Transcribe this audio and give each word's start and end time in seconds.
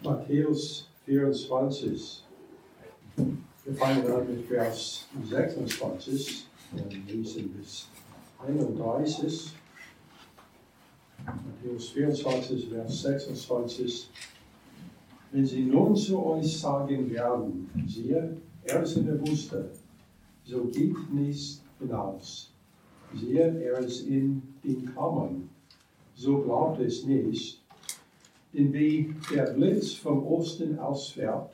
Matthäus 0.00 0.86
24. 1.06 2.22
Wir 3.16 3.74
fangen 3.74 4.06
an 4.06 4.28
mit 4.28 4.46
Vers 4.46 5.06
26 5.28 6.46
und 6.72 7.08
lesen 7.08 7.48
bis 7.54 7.88
31. 8.46 9.54
Matthäus 11.26 11.88
24, 11.88 12.68
Vers 12.68 13.02
26. 13.02 14.10
Wenn 15.32 15.44
sie 15.44 15.64
nun 15.64 15.96
zu 15.96 16.24
euch 16.24 16.60
sagen 16.60 17.10
werden, 17.10 17.68
siehe, 17.88 18.36
er 18.62 18.82
ist 18.84 18.96
in 18.96 19.06
der 19.06 19.20
Wüste, 19.26 19.68
so 20.44 20.64
geht 20.66 21.12
nicht 21.12 21.60
hinaus. 21.80 22.52
Siehe, 23.14 23.60
er 23.64 23.80
ist 23.80 24.06
in 24.06 24.42
den 24.62 24.94
Kammern, 24.94 25.50
so 26.14 26.38
glaubt 26.38 26.80
es 26.80 27.04
nicht. 27.04 27.57
Denn 28.52 28.72
wie 28.72 29.14
der 29.32 29.52
Blitz 29.52 29.94
vom 29.94 30.26
Osten 30.26 30.78
ausfährt 30.78 31.50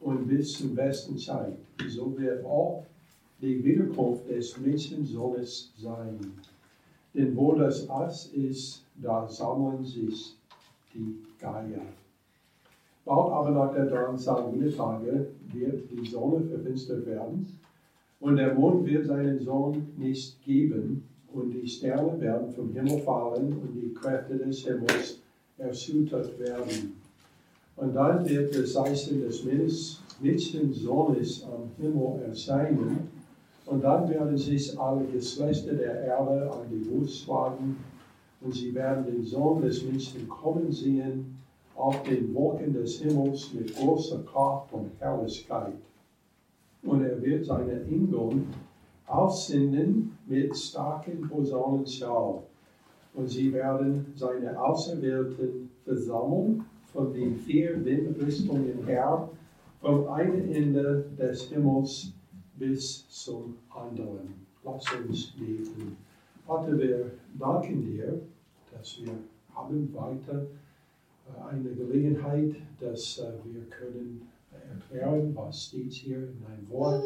und 0.00 0.26
bis 0.26 0.58
zum 0.58 0.76
Westen 0.76 1.18
zeigt, 1.18 1.58
so 1.88 2.16
wird 2.16 2.44
auch 2.44 2.84
die 3.40 3.62
Wiederkunft 3.62 4.28
des 4.28 4.58
Menschensohnes 4.58 5.72
sein. 5.76 6.18
Denn 7.14 7.36
wo 7.36 7.54
das 7.54 7.88
Ass 7.88 8.26
ist, 8.32 8.84
da 8.96 9.28
sammeln 9.28 9.84
sich 9.84 10.34
die 10.94 11.16
Geier. 11.38 11.82
Bald 13.04 13.32
aber 13.32 13.50
nach 13.50 13.72
der 13.72 13.86
Drangsal 13.86 14.52
Tage 14.76 15.28
wird 15.52 15.90
die 15.90 16.06
Sonne 16.06 16.44
verfinstert 16.44 17.06
werden 17.06 17.58
und 18.20 18.36
der 18.36 18.54
Mond 18.54 18.84
wird 18.86 19.06
seinen 19.06 19.40
Sohn 19.40 19.86
nicht 19.96 20.42
geben 20.44 21.08
und 21.32 21.52
die 21.52 21.66
Sterne 21.66 22.20
werden 22.20 22.52
vom 22.52 22.72
Himmel 22.72 22.98
fallen 22.98 23.52
und 23.52 23.74
die 23.74 23.94
Kräfte 23.94 24.36
des 24.36 24.66
Himmels 24.66 25.22
erschüttert 25.58 26.38
werden. 26.38 27.00
Und 27.76 27.94
dann 27.94 28.28
wird 28.28 28.54
das 28.54 28.72
Zeichen 28.72 29.20
des 29.20 29.44
Menschensohnes 30.20 31.44
am 31.44 31.70
Himmel 31.76 32.22
erscheinen 32.28 33.08
und 33.66 33.84
dann 33.84 34.08
werden 34.08 34.36
sich 34.36 34.78
alle 34.78 35.04
Geschlechter 35.04 35.74
der 35.74 36.02
Erde 36.04 36.50
an 36.50 36.66
die 36.70 36.88
Brust 36.88 37.20
schlagen 37.20 37.76
und 38.40 38.54
sie 38.54 38.74
werden 38.74 39.04
den 39.04 39.24
Sohn 39.24 39.62
des 39.62 39.84
Menschen 39.84 40.28
kommen 40.28 40.72
sehen 40.72 41.38
auf 41.76 42.02
den 42.02 42.34
Wolken 42.34 42.72
des 42.72 42.98
Himmels 43.00 43.52
mit 43.52 43.74
großer 43.76 44.22
Kraft 44.24 44.72
und 44.72 44.90
Herrlichkeit. 44.98 45.74
Und 46.82 47.02
er 47.04 47.20
wird 47.22 47.44
seine 47.44 47.82
Engel 47.82 48.42
aussenden 49.06 50.16
mit 50.26 50.56
starken 50.56 51.28
Posaunenschall. 51.28 52.42
Und 53.18 53.28
sie 53.28 53.52
werden 53.52 54.06
seine 54.14 54.56
Auserwählten 54.62 55.70
versammeln 55.84 56.64
von 56.92 57.12
den 57.12 57.34
vier 57.34 57.84
Windrichtungen 57.84 58.86
her, 58.86 59.28
vom 59.80 60.06
einen 60.06 60.54
Ende 60.54 61.04
des 61.18 61.50
Himmels 61.50 62.12
bis 62.54 63.08
zum 63.08 63.56
anderen. 63.70 64.46
Lass 64.64 64.84
uns 65.04 65.32
beten. 65.32 65.96
Vater, 66.46 66.78
wir 66.78 67.10
danken 67.36 67.82
dir, 67.82 68.20
dass 68.72 69.00
wir 69.02 69.12
haben 69.52 69.92
weiter 69.92 70.46
äh, 71.26 71.50
eine 71.50 71.70
Gelegenheit, 71.70 72.54
dass 72.78 73.18
äh, 73.18 73.32
wir 73.52 73.64
können 73.64 74.28
erklären, 74.70 75.32
was 75.34 75.64
steht 75.64 75.92
hier 75.92 76.18
in 76.18 76.40
deinem 76.40 76.70
Wort. 76.70 77.02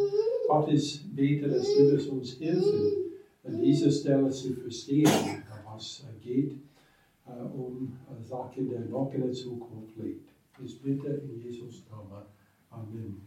Vater, 0.46 0.72
ich 0.72 1.02
bete, 1.16 1.48
dass 1.48 1.66
du 1.74 2.12
uns 2.12 2.38
helfen, 2.38 3.12
an 3.44 3.60
dieser 3.60 3.90
Stelle 3.90 4.30
zu 4.30 4.52
verstehen, 4.52 5.08
äh, 5.82 6.24
geht, 6.24 6.56
um 7.54 7.96
Sachen, 8.28 8.68
die 8.68 8.90
noch 8.90 9.12
in 9.14 9.22
der 9.22 9.32
Zukunft 9.32 9.96
liegt. 9.96 10.28
Ich 10.64 10.82
bitte 10.82 11.08
in 11.08 11.40
Jesus 11.40 11.84
Namen. 11.90 12.24
Amen. 12.70 13.22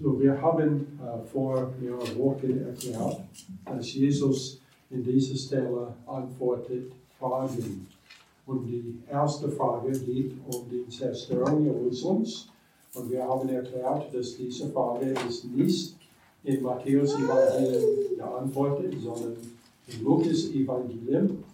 So, 0.00 0.18
wir 0.18 0.40
haben 0.40 0.98
äh, 1.00 1.22
vor 1.26 1.72
mehreren 1.80 2.18
Wochen 2.18 2.58
erklärt, 2.58 3.20
dass 3.64 3.94
Jesus 3.94 4.60
in 4.90 5.02
dieser 5.02 5.36
Stelle 5.36 5.94
antwortet 6.06 6.92
Fragen. 7.18 7.86
Und 8.46 8.66
die 8.66 8.98
erste 9.08 9.48
Frage 9.50 9.92
geht 9.92 10.32
um 10.46 10.68
die 10.68 10.88
Zerstörung 10.88 11.64
Jerusalems. 11.64 12.48
Und 12.94 13.10
wir 13.10 13.22
haben 13.22 13.48
erklärt, 13.48 14.14
dass 14.14 14.36
diese 14.36 14.68
Frage 14.70 15.14
ist 15.28 15.44
nicht 15.44 15.96
in 16.44 16.62
Matthäus 16.62 17.14
Evangelium 17.14 18.16
beantwortet, 18.16 18.94
sondern 19.00 19.36
in 19.86 20.04
Lukas 20.04 20.50
Evangelium. 20.50 21.44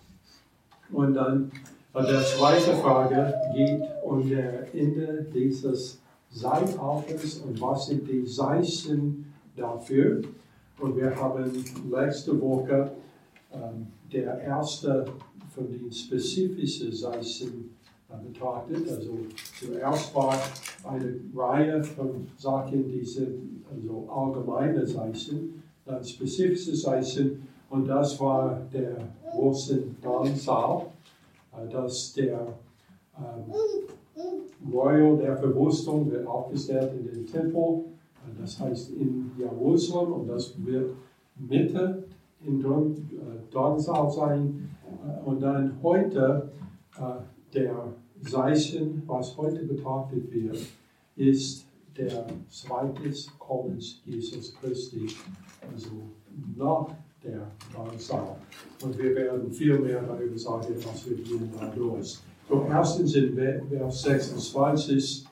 Und 0.93 1.15
dann 1.15 1.51
die 1.95 2.25
zweite 2.37 2.75
Frage 2.77 3.35
geht 3.55 3.83
um 4.05 4.31
das 4.31 4.73
Ende 4.73 5.27
dieses 5.35 6.01
Zeitalters 6.31 7.39
und 7.39 7.61
was 7.61 7.87
sind 7.87 8.09
die 8.09 8.25
Zeichen 8.25 9.33
dafür. 9.57 10.23
Und 10.79 10.97
wir 10.97 11.15
haben 11.17 11.65
letzte 11.91 12.41
Woche 12.41 12.93
ähm, 13.53 13.89
der 14.13 14.41
erste 14.41 15.07
von 15.55 15.69
den 15.69 15.91
spezifischen 15.91 16.93
Zeichen 16.93 17.75
äh, 18.09 18.29
betrachtet. 18.29 18.89
Also 18.89 19.19
zuerst 19.59 20.15
war 20.15 20.39
eine 20.85 21.17
Reihe 21.35 21.83
von 21.83 22.27
Sachen, 22.37 22.89
die 22.89 23.05
sind 23.05 23.65
also 23.73 24.09
allgemeine 24.09 24.85
Zeichen, 24.85 25.63
dann 25.85 26.05
spezifische 26.05 26.75
Zeichen 26.75 27.48
und 27.71 27.87
das 27.87 28.19
war 28.19 28.61
der 28.73 28.97
große 29.31 29.83
Danssaal, 30.01 30.87
äh, 31.53 31.69
dass 31.71 32.13
der 32.15 32.47
ähm, 33.17 34.73
Royal 34.73 35.17
der 35.19 35.37
Verwüstung 35.37 36.11
wird 36.11 36.27
aufgestellt 36.27 36.93
in 36.99 37.07
den 37.07 37.27
Tempel, 37.27 37.85
das 38.41 38.59
heißt 38.59 38.91
in 38.91 39.31
Jerusalem. 39.39 40.13
Und 40.13 40.29
das 40.29 40.55
wird 40.65 40.95
Mitte 41.37 42.05
in 42.45 42.65
Dornsaal 43.51 44.11
sein. 44.11 44.71
Und 45.25 45.41
dann 45.41 45.79
heute, 45.83 46.51
äh, 46.99 47.55
der 47.55 47.95
Zeichen, 48.23 49.03
was 49.07 49.37
heute 49.37 49.65
betrachtet 49.65 50.31
wird, 50.33 50.59
ist 51.17 51.67
der 51.97 52.27
zweite 52.49 53.13
Kommens 53.39 54.01
Jesus 54.05 54.55
Christi, 54.55 55.09
also 55.73 55.91
nach 56.57 56.89
der 57.23 57.51
Dornsaal. 57.73 58.37
Und 58.83 58.99
wir 58.99 59.15
werden 59.15 59.53
viel 59.53 59.79
mehr 59.79 60.03
darüber 60.03 60.39
sagen, 60.39 60.75
was 60.77 61.09
wir 61.09 61.17
gehen 61.17 61.53
da 61.59 61.67
durch. 61.67 62.19
So 62.49 62.67
erstens 62.71 63.15
in 63.15 63.35
Vers 63.35 64.03
26, 64.03 65.27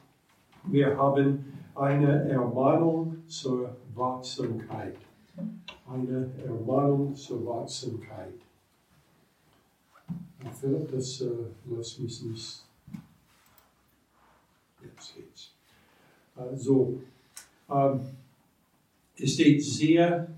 wir 0.64 0.96
haben 0.96 1.44
eine 1.74 2.28
Ermahnung 2.28 3.16
zur 3.26 3.76
Wachsamkeit. 3.94 4.96
Eine 5.88 6.30
Ermahnung 6.44 7.14
zur 7.14 7.46
Wachsamkeit. 7.46 8.34
Philipp, 10.60 10.90
das 10.92 11.20
äh, 11.20 11.28
lässt 11.66 12.00
mich 12.00 12.22
nicht. 12.22 12.64
Jetzt 14.82 15.14
geht's. 15.14 15.52
Also, 16.34 17.00
ähm, 17.68 18.00
es 19.16 19.32
steht 19.32 19.62
sehr, 19.62 20.28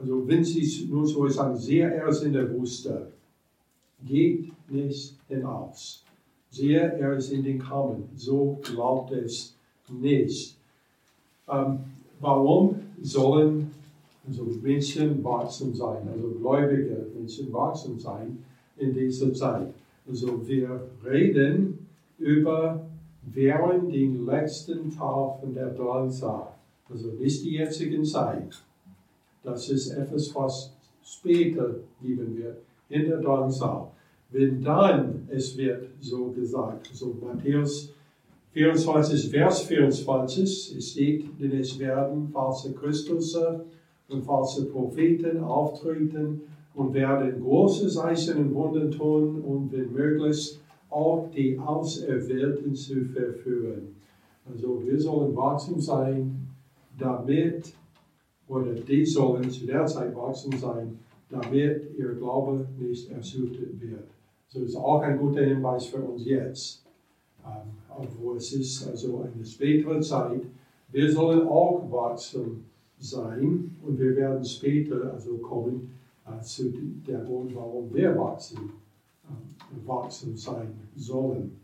also 0.00 0.26
wenn 0.26 0.42
Sie 0.44 0.88
nur 0.88 1.06
so 1.06 1.28
sagen, 1.28 1.56
sehr 1.56 1.94
erst 1.94 2.24
in 2.24 2.32
der 2.32 2.50
Wüste, 2.50 3.12
geht 4.06 4.50
nicht 4.70 5.14
hinaus. 5.28 6.04
Siehe, 6.50 6.80
er 6.80 7.14
ist 7.14 7.30
in 7.30 7.44
den 7.44 7.58
Kammern. 7.58 8.04
So 8.16 8.58
glaubt 8.62 9.12
es 9.12 9.54
nicht. 9.88 10.56
Ähm, 11.48 11.80
warum 12.18 12.76
sollen 13.02 13.70
also 14.26 14.44
Menschen 14.62 15.22
wachsen 15.22 15.74
sein, 15.74 16.08
also 16.08 16.28
gläubige 16.30 17.06
Menschen 17.14 17.52
wachsen 17.52 17.98
sein 17.98 18.38
in 18.76 18.94
dieser 18.94 19.32
Zeit? 19.32 19.74
Also 20.08 20.46
wir 20.46 20.88
reden 21.04 21.86
über 22.18 22.86
während 23.22 23.92
den 23.92 24.24
letzten 24.24 24.90
von 24.92 25.54
der 25.54 25.70
Drangsal, 25.70 26.48
also 26.88 27.08
nicht 27.12 27.44
die 27.44 27.52
jetzige 27.52 28.02
Zeit. 28.02 28.60
Das 29.42 29.68
ist 29.68 29.90
etwas, 29.90 30.34
was 30.34 30.72
später 31.02 31.76
geben 32.02 32.36
wird 32.36 32.58
in 32.88 33.08
der 33.08 33.20
Drangsal. 33.20 33.88
Wenn 34.30 34.62
dann, 34.62 35.26
es 35.28 35.56
wird 35.56 35.88
so 36.00 36.26
gesagt, 36.26 36.90
so 36.92 37.16
Matthäus 37.20 37.92
24, 38.52 39.30
Vers 39.30 39.62
24, 39.62 40.76
es 40.76 40.90
steht, 40.90 41.24
denn 41.40 41.52
es 41.52 41.78
werden 41.78 42.28
falsche 42.32 42.72
Christus 42.72 43.36
und 44.08 44.24
falsche 44.24 44.64
Propheten 44.66 45.42
auftreten 45.42 46.42
und 46.74 46.94
werden 46.94 47.40
große 47.40 47.88
Zeichen 47.88 48.38
und 48.38 48.54
Wunder 48.54 48.90
tun 48.90 49.40
und 49.40 49.72
wenn 49.72 49.92
möglich 49.92 50.58
auch 50.90 51.28
die 51.34 51.58
Auserwählten 51.58 52.74
zu 52.74 53.04
verführen. 53.04 53.94
Also 54.50 54.82
wir 54.84 54.98
sollen 54.98 55.34
wachsam 55.36 55.80
sein, 55.80 56.48
damit, 56.98 57.72
oder 58.50 58.72
die 58.72 59.06
sollen 59.06 59.48
zu 59.48 59.64
der 59.64 59.86
Zeit 59.86 60.14
wachsam 60.14 60.58
sein, 60.58 60.98
damit 61.30 61.96
ihr 61.96 62.14
Glaube 62.14 62.66
nicht 62.78 63.10
erschüttert 63.10 63.80
wird. 63.80 64.08
So 64.48 64.60
ist 64.60 64.74
auch 64.74 65.00
ein 65.02 65.18
guter 65.18 65.44
Hinweis 65.44 65.86
für 65.86 65.98
uns 65.98 66.26
jetzt. 66.26 66.84
Obwohl 67.96 68.36
es 68.36 68.52
ist 68.52 68.88
also 68.88 69.22
eine 69.22 69.44
spätere 69.44 70.00
Zeit. 70.00 70.42
Wir 70.90 71.10
sollen 71.12 71.46
auch 71.46 71.88
wachsam 71.90 72.64
sein 72.98 73.76
und 73.86 73.98
wir 73.98 74.16
werden 74.16 74.44
später 74.44 75.12
also 75.12 75.36
kommen 75.36 75.92
zu 76.42 76.72
der 77.06 77.20
Grund, 77.20 77.54
warum 77.54 77.94
wir 77.94 78.16
wachsen, 78.18 78.72
wachsam 79.86 80.36
sein 80.36 80.72
sollen. 80.96 81.56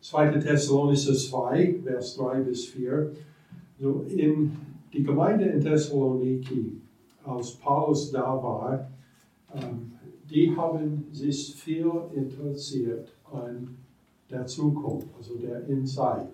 2. 0.00 0.38
Thessalonicher 0.38 1.12
2, 1.12 1.80
Vers 1.84 2.16
3 2.16 2.40
bis 2.40 2.66
4. 2.66 3.12
So 3.78 4.06
in 4.08 4.56
die 4.92 5.02
Gemeinde 5.02 5.44
in 5.46 5.60
Thessaloniki, 5.60 6.80
als 7.24 7.52
Paulus 7.52 8.10
da 8.10 8.42
war, 8.42 8.90
ähm, 9.54 9.92
die 10.30 10.54
haben 10.56 11.06
sich 11.12 11.54
viel 11.54 11.90
interessiert 12.14 13.12
an 13.32 13.76
der 14.30 14.46
Zukunft, 14.46 15.08
also 15.16 15.34
der 15.36 15.66
Inside. 15.68 16.28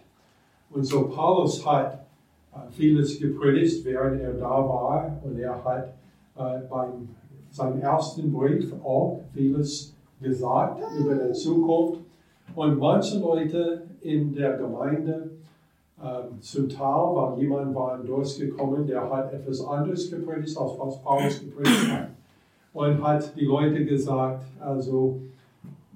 Und 0.71 0.85
so 0.85 1.09
Paulus 1.09 1.65
hat 1.65 2.07
äh, 2.53 2.71
vieles 2.71 3.19
gepredigt, 3.19 3.85
während 3.85 4.21
er 4.21 4.35
da 4.35 4.51
war, 4.51 5.21
und 5.25 5.39
er 5.39 5.65
hat 5.65 5.95
äh, 6.37 6.67
beim 6.69 7.09
seinem 7.55 7.81
ersten 7.81 8.33
Brief 8.33 8.73
auch 8.83 9.21
vieles 9.33 9.95
gesagt 10.21 10.83
über 10.99 11.15
die 11.15 11.33
Zukunft. 11.33 12.01
Und 12.55 12.79
manche 12.79 13.19
Leute 13.19 13.83
in 14.01 14.35
der 14.35 14.57
Gemeinde, 14.57 15.31
ähm, 16.05 16.41
zum 16.41 16.69
Teil 16.69 16.85
war 16.85 17.39
jemand 17.39 17.75
war 17.75 17.97
durchgekommen, 17.99 18.87
der 18.87 19.09
hat 19.11 19.33
etwas 19.33 19.65
anderes 19.65 20.11
gepredigt, 20.11 20.57
als 20.59 20.79
was 20.79 21.03
Paulus 21.03 21.41
gepredigt 21.41 21.91
hat. 21.91 22.11
Und 22.75 23.03
hat 23.03 23.35
die 23.37 23.45
Leute 23.45 23.85
gesagt, 23.85 24.45
also 24.61 25.21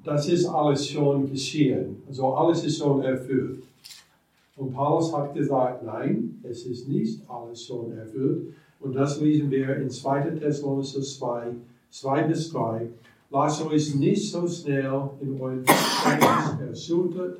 das 0.05 0.29
ist 0.29 0.47
alles 0.47 0.89
schon 0.89 1.31
geschehen, 1.31 2.03
also 2.09 2.35
alles 2.35 2.65
ist 2.65 2.79
schon 2.79 3.03
erfüllt. 3.03 3.65
Und 4.57 4.73
Paulus 4.73 5.15
hat 5.15 5.35
gesagt, 5.35 5.85
nein, 5.85 6.41
es 6.43 6.65
ist 6.65 6.89
nicht 6.89 7.21
alles 7.29 7.65
schon 7.65 7.93
erfüllt. 7.97 8.55
Und 8.81 8.95
das 8.95 9.21
lesen 9.21 9.51
wir 9.51 9.77
in 9.77 9.91
2. 9.91 10.39
Thessalonicher 10.39 11.03
2, 11.03 11.49
2 11.91 12.23
bis 12.23 12.51
3. 12.53 12.89
Lasst 13.31 13.67
euch 13.67 13.95
nicht 13.95 14.31
so 14.31 14.49
schnell 14.49 15.11
in 15.21 15.41
euren 15.41 15.65
Verständnis 15.65 16.69
erschüttert 16.71 17.39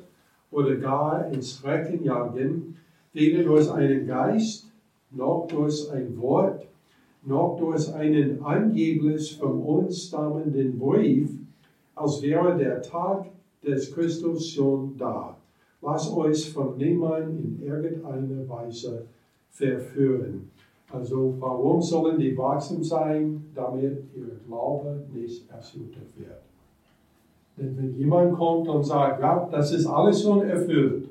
oder 0.51 0.75
gar 0.75 1.31
ins 1.31 1.57
Schrecken 1.57 2.03
jagen, 2.03 2.75
weder 3.13 3.43
durch 3.43 3.71
einen 3.71 4.07
Geist, 4.07 4.71
noch 5.11 5.47
durch 5.47 5.91
ein 5.91 6.17
Wort, 6.17 6.67
noch 7.23 7.57
durch 7.57 7.93
einen 7.93 8.41
angeblich 8.43 9.37
von 9.37 9.61
uns 9.61 10.07
stammenden 10.07 10.77
Brief, 10.77 11.29
als 11.95 12.21
wäre 12.21 12.57
der 12.57 12.81
Tag 12.81 13.25
des 13.65 13.93
Christus 13.93 14.47
schon 14.47 14.95
da. 14.97 15.37
Lasst 15.81 16.13
euch 16.13 16.51
von 16.51 16.77
niemandem 16.77 17.59
in 17.59 17.67
irgendeiner 17.67 18.47
Weise 18.47 19.05
verführen. 19.49 20.49
Also 20.91 21.35
warum 21.39 21.81
sollen 21.81 22.17
die 22.17 22.37
wachsam 22.37 22.83
sein, 22.83 23.45
damit 23.53 24.03
ihr 24.15 24.39
Glaube 24.47 25.05
nicht 25.13 25.49
erschüttert 25.49 26.17
wird? 26.17 26.48
Denn 27.59 27.77
wenn 27.77 27.93
jemand 27.97 28.37
kommt 28.37 28.67
und 28.69 28.83
sagt, 28.83 29.21
ja, 29.21 29.47
das 29.51 29.71
ist 29.73 29.85
alles 29.85 30.21
schon 30.21 30.47
erfüllt, 30.47 31.09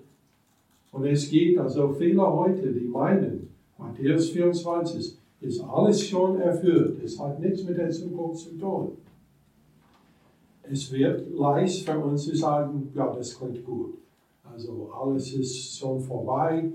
und 0.91 1.05
es 1.05 1.29
geht 1.29 1.59
also 1.59 1.91
viele 1.91 2.27
heute, 2.27 2.73
die 2.73 2.89
meinen, 2.89 3.50
Matthäus 3.77 4.31
24 4.31 5.17
ist 5.41 5.61
alles 5.61 6.09
schon 6.09 6.41
erfüllt, 6.41 7.03
es 7.05 7.19
hat 7.21 7.39
nichts 7.39 7.62
mit 7.65 7.77
der 7.77 7.91
Zukunft 7.91 8.41
zu 8.41 8.59
tun. 8.59 8.93
Es 10.62 10.91
wird 10.91 11.31
leicht 11.39 11.89
für 11.89 11.99
uns 11.99 12.25
zu 12.25 12.37
sagen, 12.37 12.91
ja, 12.94 13.12
das 13.15 13.39
klingt 13.39 13.65
gut. 13.65 13.94
Also 14.51 14.91
alles 14.93 15.33
ist 15.35 15.79
schon 15.79 16.01
vorbei, 16.01 16.71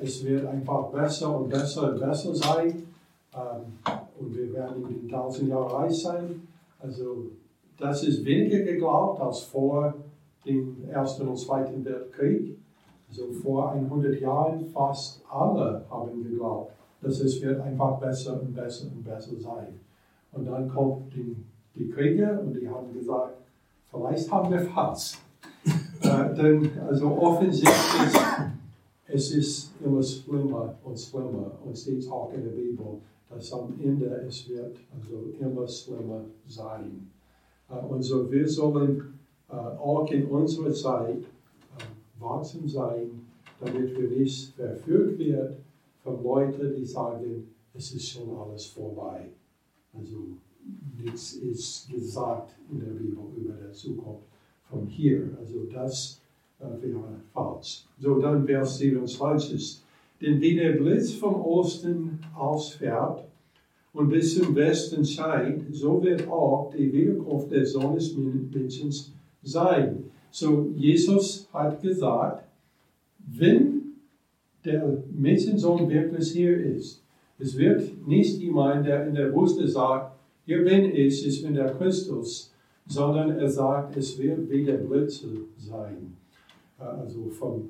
es 0.00 0.24
wird 0.24 0.46
einfach 0.46 0.88
besser 0.90 1.38
und 1.38 1.48
besser 1.48 1.92
und 1.92 2.00
besser 2.00 2.34
sein. 2.34 2.84
Ähm, 3.34 3.96
und 4.18 4.36
wir 4.36 4.52
werden 4.52 4.82
in 4.88 5.00
den 5.00 5.08
tausend 5.08 5.48
Jahren 5.48 5.70
reich 5.70 6.02
sein. 6.02 6.48
Also 6.80 7.26
das 7.78 8.02
ist 8.02 8.24
weniger 8.24 8.60
geglaubt 8.60 9.20
als 9.20 9.40
vor 9.40 9.94
dem 10.44 10.88
Ersten 10.88 11.28
und 11.28 11.36
Zweiten 11.36 11.84
Weltkrieg. 11.84 12.58
Also 13.08 13.32
vor 13.32 13.72
100 13.72 14.20
Jahren 14.20 14.66
fast 14.66 15.22
alle 15.30 15.84
haben 15.90 16.22
geglaubt, 16.22 16.72
dass 17.00 17.20
es 17.20 17.40
wird 17.40 17.60
einfach 17.60 17.98
besser 17.98 18.40
und 18.40 18.54
besser 18.54 18.88
und 18.94 19.02
besser 19.02 19.36
sein. 19.38 19.80
Und 20.32 20.46
dann 20.46 20.68
kommt 20.68 21.14
die, 21.14 21.36
die 21.74 21.88
Kriege 21.88 22.40
und 22.40 22.52
die 22.54 22.68
haben 22.68 22.92
gesagt, 22.92 23.38
vielleicht 23.90 24.30
haben 24.30 24.50
wir 24.50 24.60
fast. 24.60 25.18
äh, 26.02 26.34
denn 26.34 26.70
also 26.86 27.06
offensichtlich 27.16 27.72
es 29.10 29.32
ist 29.32 29.70
immer 29.82 30.02
schlimmer 30.02 30.74
und 30.84 30.98
schlimmer 30.98 31.52
und 31.64 31.76
steht 31.76 32.06
auch 32.10 32.30
in 32.34 32.44
der 32.44 32.50
Bibel, 32.50 33.00
dass 33.30 33.52
am 33.54 33.72
Ende 33.82 34.06
es 34.28 34.48
wird 34.50 34.76
also 34.94 35.32
immer 35.40 35.66
schlimmer 35.66 36.24
sein. 36.46 37.10
Uh, 37.70 37.94
und 37.94 38.02
so 38.02 38.30
wir 38.30 38.48
sollen 38.48 39.18
uh, 39.50 39.54
auch 39.54 40.10
in 40.10 40.26
unserer 40.26 40.72
Zeit 40.72 41.18
uh, 41.18 42.22
wachsam 42.22 42.66
sein, 42.68 43.10
damit 43.60 43.98
wir 43.98 44.08
nicht 44.08 44.54
verführt 44.54 45.18
werden 45.18 45.56
von 46.02 46.22
Leuten, 46.22 46.74
die 46.74 46.84
sagen, 46.84 47.48
es 47.74 47.92
ist 47.92 48.08
schon 48.08 48.36
alles 48.36 48.66
vorbei. 48.66 49.28
Also 49.92 50.16
nichts 50.98 51.34
ist 51.34 51.90
gesagt 51.90 52.54
in 52.70 52.80
der 52.80 52.86
Bibel 52.86 53.24
über 53.36 53.54
die 53.54 53.72
Zukunft 53.72 54.24
von 54.70 54.86
hier. 54.86 55.36
Also 55.38 55.64
das 55.72 56.20
wäre 56.58 57.20
falsch. 57.32 57.84
So, 58.00 58.18
dann 58.18 58.46
Vers 58.46 58.78
27. 58.78 59.82
Denn 60.20 60.40
wie 60.40 60.56
der 60.56 60.72
Blitz 60.72 61.12
vom 61.12 61.40
Osten 61.40 62.18
ausfährt 62.34 63.27
und 63.98 64.08
bis 64.10 64.38
zum 64.38 64.54
Westen 64.54 65.04
scheint, 65.04 65.74
so 65.74 66.02
wird 66.02 66.28
auch 66.28 66.70
die 66.70 66.92
Wiederkunft 66.92 67.50
des 67.50 67.72
Sohnes 67.72 68.16
Menschen 68.16 68.90
sein. 69.42 70.04
So, 70.30 70.70
Jesus 70.76 71.48
hat 71.52 71.82
gesagt, 71.82 72.44
wenn 73.18 73.94
der 74.64 75.02
Menschensohn 75.10 75.88
wirklich 75.88 76.30
hier 76.30 76.56
ist, 76.76 77.02
es 77.40 77.56
wird 77.58 78.06
nicht 78.06 78.38
jemand, 78.38 78.86
der 78.86 79.06
in 79.08 79.14
der 79.14 79.34
Wüste 79.34 79.66
sagt, 79.66 80.16
hier 80.46 80.64
bin 80.64 80.84
ich, 80.94 81.26
ich 81.26 81.42
bin 81.42 81.54
der 81.54 81.72
Christus, 81.74 82.52
sondern 82.86 83.30
er 83.32 83.48
sagt, 83.48 83.96
es 83.96 84.16
wird 84.18 84.48
wie 84.48 84.64
der 84.64 84.78
Blitze 84.78 85.26
sein 85.56 86.16
also 86.78 87.28
vom 87.30 87.68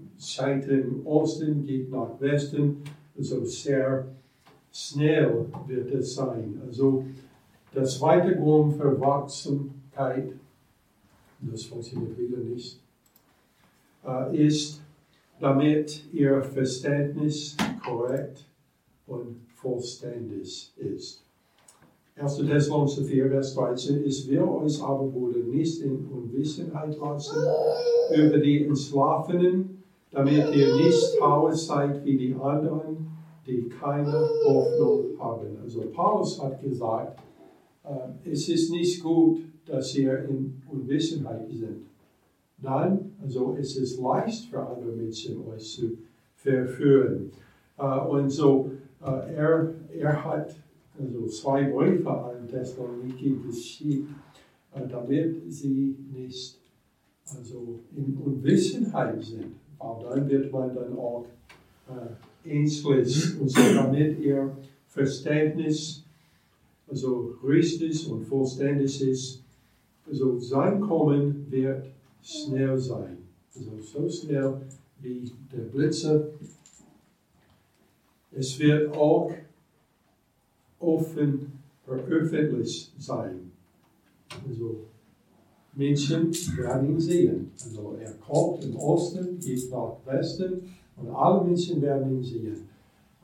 im 0.68 1.06
Osten 1.06 1.64
geht 1.64 1.90
nach 1.90 2.20
Westen, 2.20 2.82
also 3.16 3.44
sehr 3.44 4.06
schnell 4.72 5.46
wird 5.66 5.90
es 5.92 6.14
sein. 6.14 6.60
Also 6.66 7.04
der 7.74 7.84
zweite 7.84 8.36
Grund 8.36 8.76
für 8.76 9.00
Wachsamkeit, 9.00 10.32
das 11.40 11.64
funktioniert 11.64 12.18
wieder 12.18 12.38
nicht, 12.38 12.80
äh, 14.06 14.46
ist, 14.46 14.80
damit 15.40 16.02
ihr 16.12 16.42
Verständnis 16.42 17.56
korrekt 17.84 18.44
und 19.06 19.36
vollständig 19.54 20.72
ist. 20.76 21.22
1. 22.16 22.36
Thessalonicher 22.38 23.04
4, 23.04 23.28
Vers 23.28 23.54
13, 23.54 24.04
es 24.04 24.28
will 24.28 24.42
euch 24.42 24.82
aber, 24.82 25.06
Bruder, 25.06 25.38
nicht 25.38 25.80
in 25.82 26.06
Unwissenheit 26.06 26.98
lassen 26.98 27.36
über 28.16 28.38
die 28.38 28.64
Entschlafenen, 28.64 29.82
damit 30.10 30.52
ihr 30.52 30.74
nicht 30.74 31.18
taub 31.18 31.54
seid 31.54 32.04
wie 32.04 32.16
die 32.16 32.34
anderen, 32.34 33.07
die 33.48 33.68
keine 33.68 34.28
Hoffnung 34.44 35.18
haben. 35.18 35.56
Also 35.62 35.80
Paulus 35.90 36.40
hat 36.42 36.62
gesagt, 36.62 37.18
äh, 37.84 38.30
es 38.30 38.48
ist 38.48 38.70
nicht 38.70 39.02
gut, 39.02 39.40
dass 39.66 39.96
ihr 39.96 40.24
in 40.24 40.62
Unwissenheit 40.70 41.48
sind. 41.50 41.86
Dann, 42.58 43.12
also 43.22 43.56
es 43.58 43.76
ist 43.76 43.98
leicht 44.00 44.50
für 44.50 44.60
andere 44.60 44.92
Menschen, 44.92 45.46
euch 45.48 45.72
zu 45.74 45.98
verführen. 46.34 47.30
Äh, 47.78 48.00
und 48.00 48.28
so, 48.28 48.70
äh, 49.00 49.34
er, 49.34 49.74
er 49.96 50.24
hat 50.24 50.54
also 50.98 51.26
zwei 51.26 51.64
Briefe 51.64 52.10
an 52.10 52.46
Thessaloniki 52.48 53.38
geschickt, 53.46 54.08
damit 54.90 55.42
sie 55.48 55.96
nicht 56.12 56.58
also 57.36 57.80
in 57.96 58.16
Unwissenheit 58.16 59.22
sind. 59.22 59.54
Weil 59.78 60.04
dann 60.04 60.28
wird 60.28 60.52
man 60.52 60.74
dann 60.74 60.98
auch 60.98 61.24
äh, 62.44 62.50
ängstlich 62.50 63.38
und 63.40 63.56
damit 63.56 64.18
ihr 64.20 64.56
Verständnis 64.86 66.04
also 66.90 67.36
richtig 67.44 68.10
und 68.10 68.24
vollständig 68.24 69.02
ist. 69.02 69.42
Also 70.08 70.38
sein 70.38 70.80
Kommen 70.80 71.46
wird 71.50 71.86
schnell 72.22 72.78
sein. 72.78 73.18
Also 73.54 73.70
so 73.80 74.08
schnell 74.08 74.60
wie 75.00 75.30
der 75.52 75.64
Blitze. 75.64 76.32
Es 78.32 78.58
wird 78.58 78.94
auch 78.96 79.32
offen 80.78 81.52
veröffentlicht 81.84 82.92
sein. 82.98 83.52
Also 84.48 84.86
Menschen 85.74 86.32
werden 86.56 86.90
ihn 86.90 87.00
sehen. 87.00 87.50
Also 87.62 87.96
er 88.00 88.12
kommt 88.14 88.64
im 88.64 88.76
Osten, 88.76 89.38
geht 89.40 89.70
nach 89.70 89.96
Westen 90.04 90.74
und 91.00 91.14
alle 91.14 91.44
Menschen 91.44 91.80
werden 91.82 92.16
ihn 92.16 92.22
sehen. 92.22 92.68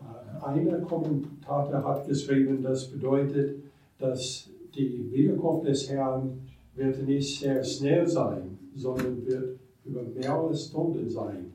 Äh, 0.01 0.45
einer 0.47 0.79
Kommentator 0.81 1.85
hat 1.85 2.07
geschrieben, 2.07 2.63
das 2.63 2.87
bedeutet, 2.89 3.57
dass 3.99 4.49
die 4.75 5.11
Wiederkunft 5.13 5.67
des 5.67 5.89
Herrn 5.91 6.41
wird 6.75 7.07
nicht 7.07 7.41
sehr 7.41 7.63
schnell 7.63 8.07
sein, 8.07 8.59
sondern 8.75 9.25
wird 9.25 9.59
über 9.85 10.03
mehrere 10.03 10.55
Stunden 10.55 11.09
sein, 11.09 11.53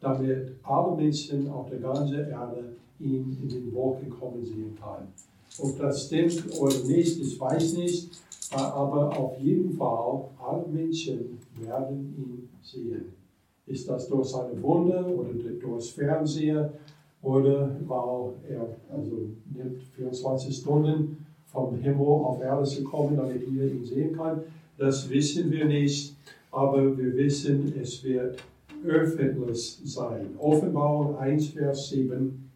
damit 0.00 0.52
alle 0.62 0.96
Menschen 0.96 1.48
auf 1.48 1.70
der 1.70 1.78
ganzen 1.78 2.28
Erde 2.28 2.64
ihn 3.00 3.38
in 3.42 3.48
den 3.48 3.72
Wolken 3.72 4.10
kommen 4.10 4.44
sehen 4.44 4.76
können. 4.76 5.08
Ob 5.58 5.78
das 5.78 6.06
stimmt 6.06 6.44
oder 6.60 6.78
nicht, 6.86 7.20
ich 7.20 7.40
weiß 7.40 7.74
nicht, 7.74 8.10
aber 8.50 9.16
auf 9.18 9.38
jeden 9.38 9.72
Fall, 9.72 10.24
alle 10.38 10.66
Menschen 10.68 11.38
werden 11.60 12.14
ihn 12.16 12.48
sehen. 12.62 13.17
Ist 13.68 13.88
das 13.88 14.08
durch 14.08 14.28
seine 14.28 14.62
Wunde 14.62 15.04
oder 15.04 15.32
durch 15.32 15.92
Fernseher 15.92 16.72
oder 17.22 17.70
weil 17.86 18.32
er 18.48 18.68
also 18.90 19.28
nimmt 19.54 19.82
24 19.96 20.56
Stunden 20.56 21.26
vom 21.46 21.76
Himmel 21.76 22.06
auf 22.06 22.40
Erde 22.40 22.64
zu 22.64 22.84
kommen, 22.84 23.16
damit 23.16 23.46
jeder 23.46 23.66
ihn 23.66 23.84
sehen 23.84 24.16
kann. 24.16 24.42
Das 24.76 25.08
wissen 25.10 25.50
wir 25.50 25.64
nicht, 25.64 26.14
aber 26.50 26.96
wir 26.96 27.16
wissen, 27.16 27.74
es 27.80 28.02
wird 28.04 28.38
öffentlich 28.86 29.80
sein. 29.84 30.26
Offenbarung 30.38 31.16
1, 31.18 31.48
Vers 31.48 31.90
7. 31.90 32.50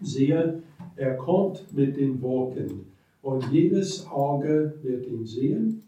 Siehe, 0.00 0.62
er 0.96 1.14
kommt 1.16 1.74
mit 1.74 1.96
den 1.96 2.22
Wolken 2.22 2.86
und 3.22 3.50
jedes 3.50 4.06
Auge 4.08 4.74
wird 4.82 5.06
ihn 5.06 5.26
sehen, 5.26 5.82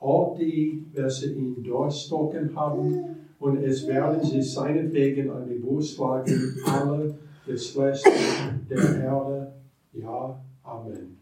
auch 0.00 0.36
die, 0.38 0.84
welche 0.92 1.32
ihn 1.32 1.62
durchstocken 1.62 2.54
haben, 2.54 3.16
und 3.40 3.62
es 3.62 3.86
werden 3.86 4.22
sich 4.24 4.52
seinetwegen 4.52 5.30
an 5.30 5.48
die 5.48 5.82
schlagen, 5.82 6.56
alle 6.66 7.18
Geschlechter 7.46 8.10
der 8.68 9.02
Erde. 9.02 9.52
Ja, 9.92 10.40
Amen. 10.62 11.18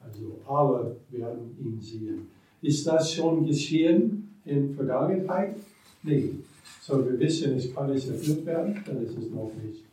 Also 0.00 0.40
alle 0.48 0.96
werden 1.10 1.56
ihn 1.60 1.80
sehen. 1.80 2.28
Ist 2.60 2.86
das 2.86 3.12
schon 3.12 3.46
geschehen 3.46 4.34
in 4.44 4.74
Vergangenheit? 4.74 5.56
Nein. 6.02 6.42
So 6.80 7.04
wir 7.04 7.18
wissen, 7.18 7.56
es 7.56 7.72
kann 7.72 7.92
nicht 7.92 8.08
erfüllt 8.08 8.44
werden, 8.44 8.82
dann 8.84 9.04
ist 9.04 9.16
es 9.16 9.30
noch 9.30 9.52
nicht 9.62 9.84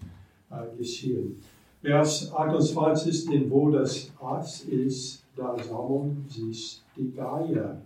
äh, 0.50 0.78
geschehen. 0.78 1.38
Vers 1.82 2.34
28, 2.34 3.26
denn 3.28 3.52
wo 3.52 3.70
das 3.70 4.12
Ass 4.20 4.62
ist, 4.64 5.24
da 5.36 5.56
sammeln 5.58 6.26
sich 6.28 6.82
die 6.98 7.12
Geier. 7.12 7.82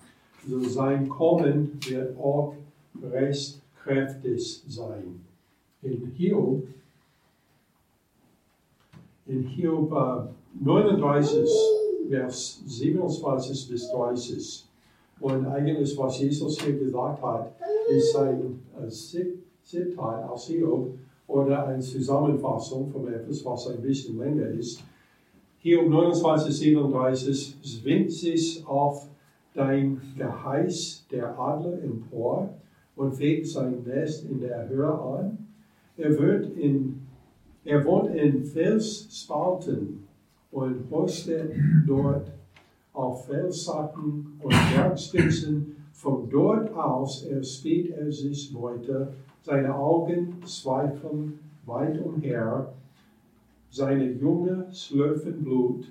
So 0.47 0.63
sein 0.63 1.07
Kommen 1.09 1.79
wird 1.87 2.17
auch 2.17 2.55
recht 3.01 3.61
kräftig 3.83 4.63
sein. 4.67 5.21
In 5.81 6.11
Hiob, 6.15 6.67
in 9.25 9.43
Hiob 9.43 9.91
39, 10.59 11.49
Vers 12.09 12.61
27 12.65 13.69
bis 13.69 13.89
30. 13.91 14.65
Und 15.19 15.45
eigentlich, 15.47 15.97
was 15.97 16.19
Jesus 16.19 16.59
hier 16.61 16.77
gesagt 16.77 17.21
hat, 17.21 17.53
ist 17.89 18.15
ein 18.15 18.59
Zitat 19.63 20.29
aus 20.29 20.47
Hiob 20.47 20.97
oder 21.27 21.67
eine 21.67 21.81
Zusammenfassung 21.81 22.91
von 22.91 23.07
etwas, 23.13 23.43
was 23.45 23.67
ein 23.67 23.81
bisschen 23.81 24.17
länger 24.17 24.47
ist. 24.49 24.83
Hiob 25.59 25.87
29, 25.87 26.53
37, 26.53 27.57
zwingt 27.61 28.11
sich 28.11 28.65
auf 28.67 29.07
dein 29.53 30.01
Geheiß 30.17 31.05
der 31.09 31.37
Adler 31.39 31.81
empor 31.81 32.49
und 32.95 33.13
fegt 33.13 33.47
sein 33.47 33.83
Nest 33.83 34.25
in 34.25 34.39
der 34.39 34.67
Höhe 34.69 34.93
an. 34.93 35.37
Er, 35.97 36.17
wird 36.17 36.55
in, 36.57 37.01
er 37.63 37.83
wohnt 37.85 38.15
in 38.15 38.43
Felsspalten 38.43 40.03
und 40.51 40.89
hostet 40.91 41.53
dort 41.87 42.31
auf 42.93 43.25
Felssacken 43.25 44.39
und 44.41 44.55
Bergspitzen. 44.75 45.75
Von 45.93 46.29
dort 46.29 46.73
aus 46.73 47.23
erspäht 47.23 47.91
er 47.91 48.11
sich 48.11 48.53
weiter. 48.53 49.13
Seine 49.41 49.75
Augen 49.75 50.41
zweifeln 50.45 51.39
weit 51.65 51.99
umher. 51.99 52.73
Seine 53.69 54.11
Junge 54.11 54.67
schlürfen 54.71 55.43
Blut. 55.43 55.85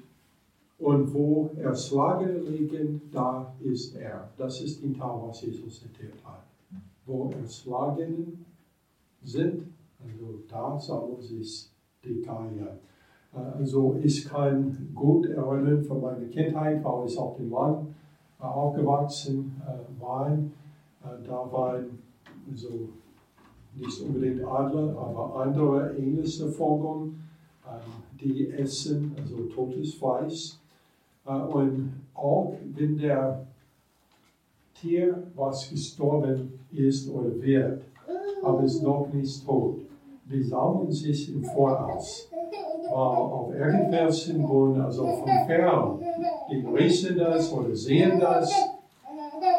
Und 0.79 1.15
wo 1.15 1.51
Erschlagene 1.57 2.41
liegen, 2.41 3.03
da 3.13 3.55
ist 3.61 3.95
er. 3.95 4.31
Das 4.37 4.61
ist 4.61 4.83
die 4.83 4.93
Teil, 4.93 5.21
was 5.23 5.43
Jesus 5.43 5.81
zitiert 5.81 6.25
hat. 6.25 6.52
Wo 7.07 7.31
Erschlagene 7.31 8.27
sind, 9.23 9.73
also 10.03 10.39
da 10.49 10.79
sammeln 10.79 11.21
sich 11.21 11.71
die 12.05 12.23
Geier. 12.23 12.79
Also 13.33 13.99
ich 14.03 14.29
kann 14.29 14.91
gut 14.95 15.27
erinnern 15.27 15.83
von 15.85 16.03
meiner 16.03 16.27
Kindheit, 16.27 16.85
weil 16.85 17.07
ich 17.07 17.17
auf 17.19 17.37
dem 17.37 17.51
Land 17.51 17.89
äh, 18.39 18.45
aufgewachsen 18.45 19.63
äh, 19.67 20.03
war. 20.03 20.33
Äh, 20.33 21.27
da 21.27 21.51
waren 21.51 21.99
also 22.51 22.89
nicht 23.75 24.01
unbedingt 24.03 24.45
Adler, 24.45 24.99
aber 24.99 25.37
andere 25.43 25.97
ähnliche 25.97 26.49
Vögel, 26.49 27.13
die 28.21 28.51
essen 28.51 29.17
also 29.17 29.45
totes 29.45 29.95
Fleisch. 29.95 30.59
Und 31.25 31.95
auch 32.13 32.55
wenn 32.75 32.99
der 32.99 33.47
Tier, 34.83 35.23
was 35.37 35.71
gestorben 35.71 36.59
ist 36.73 37.09
oder 37.09 37.41
wird, 37.41 37.83
aber 38.43 38.65
ist 38.65 38.83
noch 38.83 39.07
nicht 39.13 39.47
tot, 39.47 39.79
die 40.25 40.43
sammeln 40.43 40.91
sich 40.91 41.33
im 41.33 41.45
Voraus 41.45 42.29
auf 42.91 43.55
irgendwelchen 43.55 44.45
Grund, 44.45 44.81
also 44.81 45.07
von 45.07 45.29
fern. 45.47 46.01
Die 46.51 46.67
riechen 46.67 47.17
das 47.17 47.53
oder 47.53 47.77
sehen 47.77 48.19
das 48.19 48.53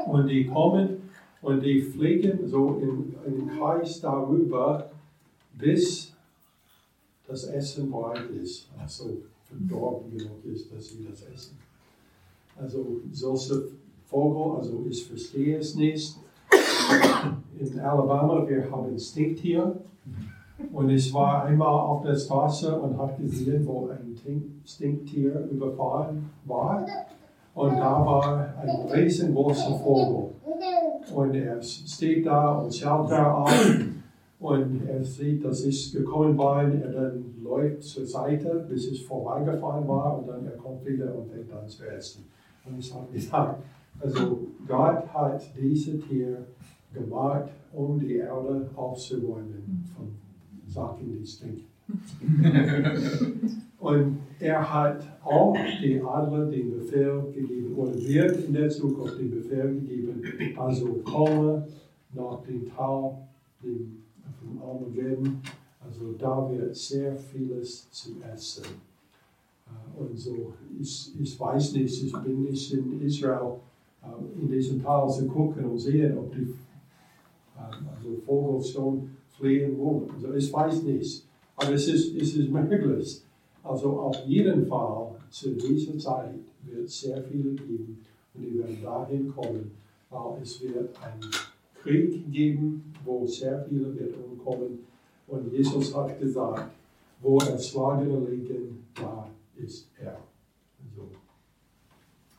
und 0.07 0.27
die 0.27 0.45
kommen 0.45 1.09
und 1.41 1.61
die 1.61 1.81
fliegen 1.81 2.45
so 2.45 2.79
in 2.81 3.15
einen 3.25 3.49
Kreis 3.57 4.01
darüber, 4.01 4.91
bis 5.53 6.13
das 7.27 7.45
Essen 7.45 7.89
bereit 7.89 8.29
ist. 8.29 8.67
Also 8.77 9.09
verdorben 9.45 10.17
genug 10.17 10.43
ist, 10.45 10.69
dass 10.73 10.89
sie 10.89 11.07
das 11.09 11.21
essen. 11.33 11.57
Also 12.59 12.99
solche 13.11 13.69
Vogel, 14.13 14.57
also 14.57 14.85
ich 14.87 15.07
verstehe 15.07 15.57
es 15.57 15.73
nicht. 15.73 16.15
In 17.59 17.79
Alabama, 17.79 18.47
wir 18.47 18.69
haben 18.69 18.97
Stinktier. 18.99 19.75
Und 20.71 20.89
ich 20.89 21.11
war 21.13 21.45
einmal 21.45 21.79
auf 21.79 22.03
der 22.03 22.15
Straße 22.15 22.79
und 22.79 22.95
habe 22.97 23.23
gesehen, 23.23 23.65
wo 23.65 23.89
ein 23.89 24.15
Stinktier 24.63 25.47
überfahren 25.51 26.29
war. 26.45 26.85
Und 27.55 27.71
da 27.71 28.05
war 28.05 28.53
ein 28.61 28.69
riesengroßer 28.91 29.79
Vogel. 29.79 30.29
Und 31.13 31.33
er 31.33 31.61
steht 31.61 32.27
da 32.27 32.59
und 32.59 32.73
schaut 32.73 33.09
da 33.09 33.43
an. 33.45 34.03
Und 34.39 34.87
er 34.87 35.03
sieht, 35.03 35.43
dass 35.43 35.63
ich 35.63 35.91
gekommen 35.91 36.37
bin. 36.37 36.81
Er 36.83 36.91
dann 36.91 37.35
läuft 37.41 37.83
zur 37.83 38.05
Seite, 38.05 38.65
bis 38.69 38.87
ich 38.91 39.05
vorbeigefahren 39.05 39.87
war. 39.87 40.19
Und 40.19 40.27
dann 40.27 40.45
er 40.45 40.57
kommt 40.57 40.85
wieder 40.85 41.15
und 41.15 41.31
fängt 41.31 41.51
an 41.51 41.67
zu 41.67 41.83
essen. 41.87 42.25
Und 42.65 42.77
ich 42.77 42.93
habe 42.93 43.11
gesagt, 43.11 43.63
also 43.99 44.47
Gott 44.67 45.07
hat 45.13 45.43
dieses 45.59 46.01
Tier 46.07 46.45
gemacht, 46.93 47.49
um 47.73 47.99
die 47.99 48.15
Erde 48.15 48.69
aufzuräumen 48.75 49.83
von 49.95 50.13
Sachen, 50.67 51.19
die 51.19 51.25
stinken. 51.25 51.65
Und 53.79 54.19
er 54.39 54.73
hat 54.73 55.05
auch 55.23 55.57
die 55.81 56.01
Adler 56.01 56.45
den 56.45 56.71
Befehl 56.71 57.21
gegeben, 57.33 57.75
oder 57.75 57.93
wird 57.95 58.45
in 58.45 58.53
der 58.53 58.69
Zukunft 58.69 59.19
den 59.19 59.31
Befehl 59.31 59.73
gegeben, 59.73 60.21
also 60.57 61.01
komme 61.03 61.67
nach 62.13 62.41
dem 62.43 62.69
Tal 62.69 63.17
dem, 63.61 64.03
vom 64.39 64.61
Armageddon. 64.61 65.41
Also 65.81 66.13
da 66.17 66.49
wird 66.49 66.75
sehr 66.75 67.15
vieles 67.15 67.89
zu 67.91 68.11
essen. 68.33 68.63
Äh, 69.67 70.01
und 70.01 70.17
so, 70.17 70.53
ich, 70.79 71.11
ich 71.19 71.39
weiß 71.39 71.73
nicht, 71.73 72.03
ich 72.05 72.13
bin 72.23 72.43
nicht 72.43 72.73
in 72.73 73.01
Israel, 73.01 73.59
in 74.39 74.49
diesem 74.49 74.83
Tal 74.83 75.09
zu 75.09 75.27
gucken 75.27 75.65
und 75.65 75.77
sehen, 75.77 76.17
ob 76.17 76.33
die 76.33 76.41
äh, 76.41 77.95
also 77.95 78.17
Vogel 78.25 78.63
schon 78.63 79.09
fliehen 79.29 79.77
wollen. 79.77 80.09
Also 80.15 80.33
ich 80.33 80.51
weiß 80.51 80.83
nicht, 80.83 81.25
aber 81.55 81.73
es 81.73 81.87
ist, 81.87 82.15
es 82.15 82.35
ist 82.35 82.49
möglich. 82.49 83.21
Also 83.63 83.99
auf 83.99 84.17
jeden 84.25 84.67
Fall 84.67 85.15
zu 85.29 85.51
dieser 85.53 85.97
Zeit 85.97 86.35
wird 86.63 86.85
es 86.85 87.01
sehr 87.01 87.23
viele 87.23 87.51
geben 87.51 88.03
und 88.33 88.43
die 88.43 88.57
werden 88.57 88.81
dahin 88.81 89.33
kommen, 89.33 89.71
weil 90.09 90.41
es 90.41 90.61
wird 90.61 90.95
einen 91.01 91.31
Krieg 91.81 92.31
geben, 92.31 92.93
wo 93.05 93.25
sehr 93.25 93.65
viele 93.69 93.97
wird 93.97 94.15
umkommen. 94.17 94.79
Und 95.27 95.51
Jesus 95.51 95.95
hat 95.95 96.19
gesagt, 96.19 96.71
wo 97.21 97.37
Erschlagene 97.39 98.19
liegen, 98.29 98.85
da 98.93 99.29
ist 99.55 99.87
er. 99.99 100.19
Also, 100.83 101.07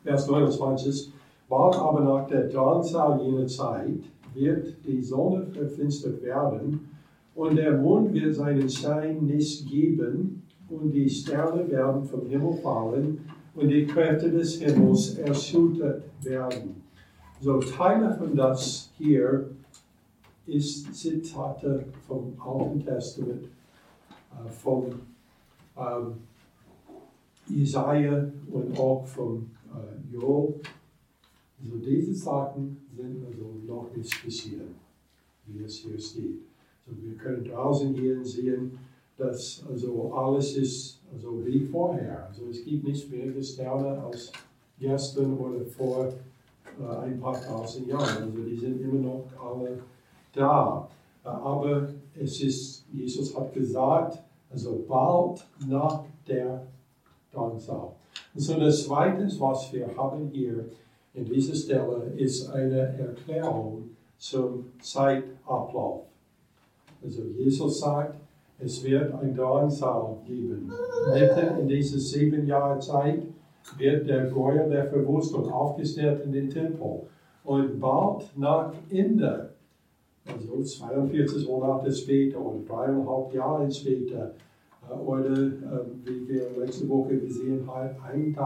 Vers 0.02 0.26
29. 0.28 1.12
Bald 1.48 1.76
aber 1.76 2.00
nach 2.00 2.26
der 2.26 2.48
Drangsal 2.48 3.20
jener 3.22 3.46
Zeit 3.46 4.00
wird 4.34 4.74
die 4.86 5.02
Sonne 5.02 5.46
verfinstert 5.46 6.22
werden 6.22 6.88
und 7.34 7.56
der 7.56 7.76
Mond 7.76 8.12
wird 8.12 8.34
seinen 8.34 8.68
Schein 8.68 9.24
nicht 9.26 9.68
geben 9.68 10.42
und 10.68 10.92
die 10.92 11.08
Sterne 11.08 11.68
werden 11.70 12.04
vom 12.04 12.26
Himmel 12.26 12.54
fallen 12.54 13.18
und 13.54 13.68
die 13.68 13.86
Kräfte 13.86 14.30
des 14.30 14.60
Himmels 14.60 15.18
erschüttert 15.18 16.02
werden. 16.22 16.82
So 17.40 17.58
Teile 17.60 18.14
von 18.14 18.34
das 18.34 18.90
hier 18.96 19.50
ist 20.46 20.94
Zitate 20.94 21.84
vom 22.06 22.32
Alten 22.44 22.84
Testament, 22.84 23.44
äh, 23.44 24.50
vom 24.50 24.86
ähm, 25.76 26.14
Jesaja 27.46 28.24
und 28.50 28.78
auch 28.78 29.04
vom 29.06 29.50
äh, 29.72 30.14
Joel. 30.14 30.54
Also 31.64 31.78
diese 31.78 32.14
Sachen 32.14 32.86
sind 32.94 33.24
also 33.24 33.54
noch 33.66 33.96
nicht 33.96 34.22
passiert, 34.22 34.68
wie 35.46 35.64
es 35.64 35.76
hier 35.76 35.98
steht. 35.98 36.42
Also 36.86 37.02
wir 37.02 37.16
können 37.16 37.44
draußen 37.44 37.94
gehen 37.94 38.24
sehen, 38.24 38.78
dass 39.16 39.64
also 39.68 40.12
alles 40.12 40.56
ist 40.56 41.00
also 41.12 41.44
wie 41.46 41.60
vorher. 41.60 42.26
Also 42.26 42.48
es 42.50 42.64
gibt 42.64 42.84
nicht 42.84 43.10
mehr 43.10 43.42
Sterne 43.42 44.02
als 44.02 44.32
gestern 44.78 45.38
oder 45.38 45.64
vor 45.64 46.12
äh, 46.80 46.96
ein 47.04 47.20
paar 47.20 47.40
tausend 47.40 47.86
Jahren. 47.86 48.24
Also 48.24 48.42
die 48.42 48.58
sind 48.58 48.80
immer 48.80 49.00
noch 49.00 49.24
alle 49.40 49.78
da. 50.32 50.88
Aber 51.22 51.88
es 52.14 52.40
ist, 52.42 52.84
Jesus 52.92 53.34
hat 53.34 53.54
gesagt, 53.54 54.18
also 54.50 54.84
bald 54.86 55.46
nach 55.66 56.04
der 56.28 56.66
Drangsal. 57.32 57.92
Und 58.34 58.40
so 58.40 58.60
das 58.60 58.84
Zweite, 58.84 59.26
was 59.40 59.72
wir 59.72 59.88
haben 59.96 60.28
hier 60.32 60.66
in 61.14 61.24
dieser 61.24 61.54
Stelle, 61.54 62.12
ist 62.16 62.50
eine 62.50 62.98
Erklärung 62.98 63.90
zum 64.18 64.66
Zeitablauf. 64.80 66.06
Also 67.02 67.22
Jesus 67.36 67.80
sagt, 67.80 68.16
es 68.58 68.82
wird 68.82 69.14
ein 69.14 69.34
Drangsal 69.34 70.16
geben. 70.26 70.72
Mitten 71.12 71.60
in 71.60 71.68
dieser 71.68 71.98
sieben 71.98 72.46
Jahre 72.46 72.78
Zeit 72.80 73.22
wird 73.76 74.08
der 74.08 74.26
Gräuel 74.26 74.70
der 74.70 74.86
Verwüstung 74.86 75.50
aufgestellt 75.50 76.24
in 76.24 76.32
den 76.32 76.50
Tempel. 76.50 77.02
Und 77.44 77.78
bald 77.78 78.24
nach 78.36 78.72
Ende, 78.90 79.50
also 80.26 80.62
42 80.62 81.46
Monate 81.46 81.92
später 81.92 82.40
oder 82.40 82.60
dreieinhalb 82.66 83.34
Jahre 83.34 83.70
später, 83.70 84.32
oder 85.04 85.30
äh, 85.30 85.84
wie 86.04 86.28
wir 86.28 86.50
letzte 86.58 86.88
Woche 86.88 87.18
gesehen 87.18 87.66
haben, 87.66 88.36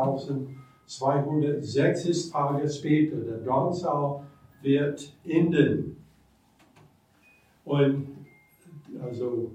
1260 0.88 2.30
Tage 2.30 2.68
später, 2.68 3.16
der 3.16 3.38
Drangsal 3.38 4.22
wird 4.62 5.12
enden. 5.24 5.96
Und 7.64 8.08
also 9.00 9.50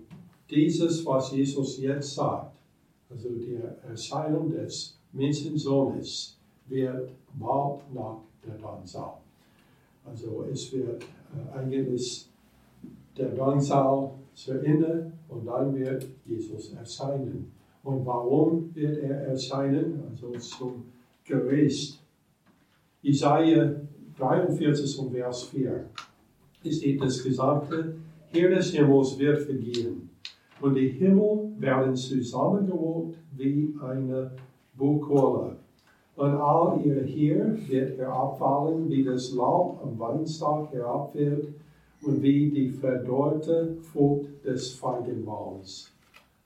dieses, 0.50 1.04
was 1.06 1.32
Jesus 1.32 1.80
jetzt 1.80 2.13
sagt, 2.13 2.54
also 3.10 3.30
die 3.30 3.60
Erscheinung 3.90 4.52
des 4.52 5.00
Menschensohnes, 5.12 6.38
wird 6.68 7.12
bald 7.34 7.82
nach 7.94 8.20
der 8.46 8.56
Drangsal. 8.58 9.18
Also 10.06 10.46
es 10.52 10.72
wird 10.72 11.04
äh, 11.04 11.58
eigentlich 11.58 12.30
der 13.18 13.30
Drangsal 13.30 14.12
zu 14.34 14.52
Ende 14.63 15.12
und 15.30 15.46
dann 15.46 15.75
wird 15.75 16.06
Jesus 16.25 16.74
erscheinen. 16.74 17.52
Und 17.84 18.06
warum 18.06 18.74
wird 18.74 18.98
er 19.00 19.28
erscheinen? 19.28 20.04
Also 20.10 20.32
zum 20.32 20.86
Gericht. 21.25 22.00
Isaiah 23.01 23.75
43 24.18 25.00
und 25.00 25.12
Vers 25.12 25.44
4 25.44 25.86
steht 26.70 27.01
das 27.01 27.24
Gesagte, 27.24 27.96
Herr 28.30 28.50
des 28.50 28.72
Himmels 28.72 29.18
wird 29.20 29.42
vergehen 29.42 30.10
und 30.62 30.75
die 30.75 30.89
Himmel 30.89 31.51
werden 31.60 31.96
zusammengerollt 31.96 33.15
wie 33.36 33.75
eine 33.81 34.31
Bukohle. 34.75 35.57
Und 36.16 36.31
all 36.31 36.79
ihr 36.86 37.03
Heer 37.03 37.57
wird 37.68 37.98
herabfallen, 37.98 38.90
wie 38.90 39.03
das 39.03 39.33
Laub 39.33 39.81
am 39.83 39.98
Weinstock 40.00 40.72
herabfällt 40.72 41.48
und 42.03 42.22
wie 42.22 42.50
die 42.50 42.70
verdorrte 42.70 43.75
Frucht 43.92 44.46
des 44.46 44.74
Feigenbaums. 44.74 45.92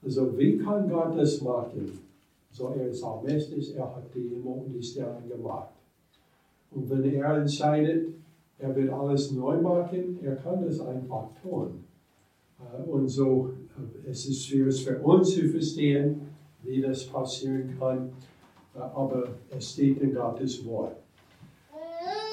Also 0.02 0.36
wie 0.38 0.58
kann 0.58 0.88
Gott 0.88 1.18
das 1.18 1.40
machen? 1.42 2.07
So 2.58 2.74
er 2.76 2.88
ist 2.88 3.04
allmächtig, 3.04 3.76
er 3.76 3.84
hat 3.84 4.12
die 4.12 4.30
Himmel 4.30 4.64
und 4.64 4.72
die 4.72 4.82
Sterne 4.82 5.28
gemacht. 5.28 5.68
Und 6.72 6.90
wenn 6.90 7.04
er 7.14 7.36
entscheidet, 7.36 8.08
er 8.58 8.74
wird 8.74 8.92
alles 8.92 9.30
neu 9.30 9.60
machen, 9.60 10.18
er 10.24 10.34
kann 10.34 10.64
das 10.66 10.80
einfach 10.80 11.28
tun. 11.40 11.84
Äh, 12.58 12.82
und 12.90 13.06
so, 13.06 13.50
äh, 14.06 14.10
es 14.10 14.26
ist 14.26 14.44
schwierig 14.44 14.84
für 14.84 14.98
uns 14.98 15.36
zu 15.36 15.48
verstehen, 15.48 16.22
wie 16.64 16.80
das 16.80 17.04
passieren 17.04 17.76
kann, 17.78 18.10
äh, 18.74 18.80
aber 18.80 19.28
es 19.56 19.70
steht 19.74 20.00
in 20.00 20.12
Gottes 20.12 20.64
Wort. 20.66 20.96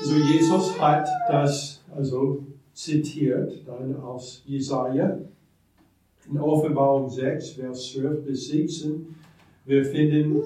So, 0.01 0.15
Jesus 0.15 0.79
hat 0.81 1.07
das 1.29 1.83
also 1.95 2.39
zitiert, 2.73 3.61
dann 3.67 3.95
aus 4.01 4.41
Jesaja. 4.47 5.19
In 6.27 6.39
Offenbarung 6.39 7.07
6, 7.07 7.49
Vers 7.51 7.91
12 7.91 8.25
bis 8.25 8.47
17, 8.47 9.15
wir 9.65 9.83
finden 9.83 10.41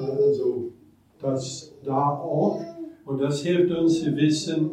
also 0.00 0.72
das 1.20 1.74
da 1.84 2.10
auch. 2.10 2.60
Und 3.04 3.20
das 3.20 3.42
hilft 3.42 3.74
uns 3.76 4.02
zu 4.02 4.16
wissen, 4.16 4.70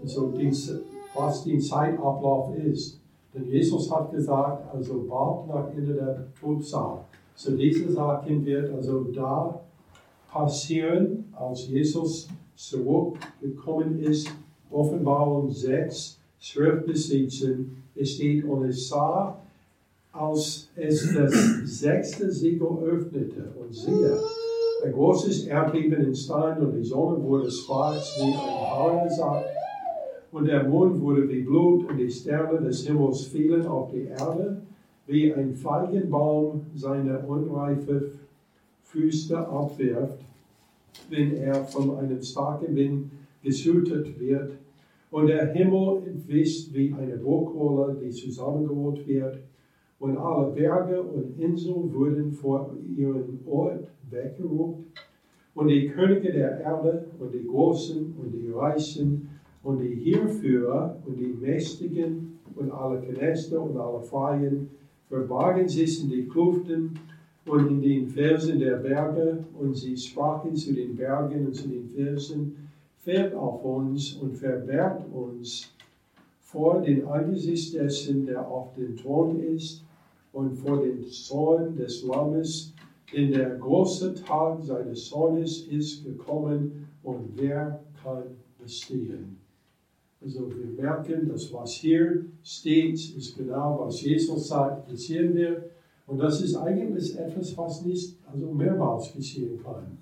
also 0.00 0.32
was 1.14 1.44
der 1.44 1.58
Zeitablauf 1.58 2.56
ist. 2.56 3.00
Denn 3.34 3.46
Jesus 3.50 3.90
hat 3.90 4.12
gesagt, 4.12 4.72
also 4.72 5.04
bald 5.08 5.48
nach 5.48 5.72
Ende 5.76 5.94
der 5.94 6.26
Trübsal. 6.38 7.04
So 7.34 7.56
diese 7.56 7.90
Sachen 7.92 8.44
wird 8.44 8.72
also 8.72 9.04
da 9.04 9.60
passieren, 10.30 11.32
als 11.32 11.68
Jesus 11.68 12.28
zurückgekommen 12.54 13.98
ist. 14.00 14.28
Offenbarung 14.70 15.50
6, 15.50 16.18
12 16.40 16.86
bis 16.86 17.08
17. 17.08 17.82
Es 17.94 18.12
steht, 18.12 18.44
und 18.44 18.64
es 18.64 18.88
sah, 18.88 19.38
als 20.16 20.68
es 20.76 21.14
das 21.14 21.32
sechste 21.64 22.30
Siegel 22.30 22.78
öffnete, 22.84 23.52
und 23.60 23.74
siehe, 23.74 24.18
ein 24.84 24.92
großes 24.92 25.46
Erdbeben 25.46 26.04
entstand 26.04 26.60
und 26.60 26.74
die 26.76 26.84
Sonne 26.84 27.22
wurde 27.22 27.50
schwarz 27.50 28.14
wie 28.18 28.32
ein 28.32 28.70
Haarensack 28.70 29.44
und 30.32 30.46
der 30.46 30.64
Mond 30.64 31.00
wurde 31.00 31.28
wie 31.28 31.42
Blut 31.42 31.88
und 31.88 31.96
die 31.96 32.10
Sterne 32.10 32.60
des 32.60 32.86
Himmels 32.86 33.26
fielen 33.26 33.66
auf 33.66 33.90
die 33.90 34.04
Erde, 34.04 34.60
wie 35.06 35.32
ein 35.32 35.54
Feigenbaum 35.54 36.62
seine 36.74 37.20
unreife 37.20 38.12
Füße 38.82 39.38
abwirft, 39.38 40.18
wenn 41.08 41.36
er 41.36 41.64
von 41.64 41.96
einem 41.96 42.22
starken 42.22 42.74
Wind 42.74 43.10
geschüttet 43.42 44.18
wird. 44.18 44.52
Und 45.10 45.28
der 45.28 45.52
Himmel 45.52 46.02
entwischt 46.06 46.74
wie 46.74 46.92
eine 46.92 47.16
Burgkohle, 47.16 47.96
die 48.02 48.10
zusammengerollt 48.10 49.06
wird. 49.06 49.38
Und 49.98 50.18
alle 50.18 50.52
Berge 50.52 51.02
und 51.02 51.38
Inseln 51.38 51.92
wurden 51.94 52.32
vor 52.32 52.74
ihrem 52.96 53.40
Ort 53.46 53.88
weggerückt. 54.10 54.84
Und 55.54 55.68
die 55.68 55.88
Könige 55.88 56.32
der 56.32 56.60
Erde 56.60 57.06
und 57.18 57.32
die 57.32 57.46
Großen 57.46 58.14
und 58.20 58.32
die 58.32 58.50
Reichen 58.50 59.30
und 59.62 59.78
die 59.78 59.94
Heerführer 59.94 60.98
und 61.06 61.18
die 61.18 61.34
Mächtigen 61.40 62.38
und 62.54 62.70
alle 62.70 63.00
Knechte 63.00 63.58
und 63.58 63.78
alle 63.78 64.02
Freien 64.02 64.68
verbargen 65.08 65.66
sich 65.66 66.02
in 66.02 66.10
die 66.10 66.28
Kluften 66.28 66.98
und 67.46 67.68
in 67.68 67.80
den 67.80 68.08
Felsen 68.08 68.58
der 68.58 68.76
Berge 68.76 69.44
und 69.58 69.74
sie 69.74 69.96
sprachen 69.96 70.54
zu 70.54 70.74
den 70.74 70.94
Bergen 70.94 71.46
und 71.46 71.54
zu 71.54 71.68
den 71.68 71.88
Felsen, 71.88 72.68
fährt 72.98 73.34
auf 73.34 73.64
uns 73.64 74.14
und 74.14 74.36
verbergt 74.36 75.10
uns 75.12 75.72
vor 76.40 76.82
den 76.82 77.06
Angesicht 77.06 77.74
dessen, 77.74 78.26
der 78.26 78.46
auf 78.46 78.74
dem 78.74 78.96
Thron 78.96 79.40
ist 79.40 79.85
und 80.36 80.54
vor 80.54 80.82
den 80.82 81.02
Zorn 81.06 81.76
des 81.76 82.04
Lammes, 82.04 82.74
denn 83.10 83.32
der 83.32 83.56
große 83.56 84.14
Tag 84.16 84.62
seines 84.62 85.08
Sohnes 85.08 85.66
ist 85.68 86.04
gekommen 86.04 86.88
und 87.02 87.30
wer 87.36 87.80
kann 88.02 88.24
bestehen? 88.62 89.38
Also 90.22 90.50
wir 90.54 90.66
merken, 90.82 91.26
dass 91.30 91.50
was 91.54 91.72
hier 91.72 92.26
steht, 92.42 93.16
ist 93.16 93.38
genau, 93.38 93.78
was 93.80 94.02
Jesus 94.02 94.48
sagt, 94.48 94.86
passieren 94.86 95.34
wird. 95.34 95.70
Und 96.06 96.18
das 96.18 96.42
ist 96.42 96.54
eigentlich 96.56 97.18
etwas, 97.18 97.56
was 97.56 97.86
nicht 97.86 98.16
also 98.30 98.52
mehrmals 98.52 99.14
geschehen 99.14 99.58
kann. 99.64 99.96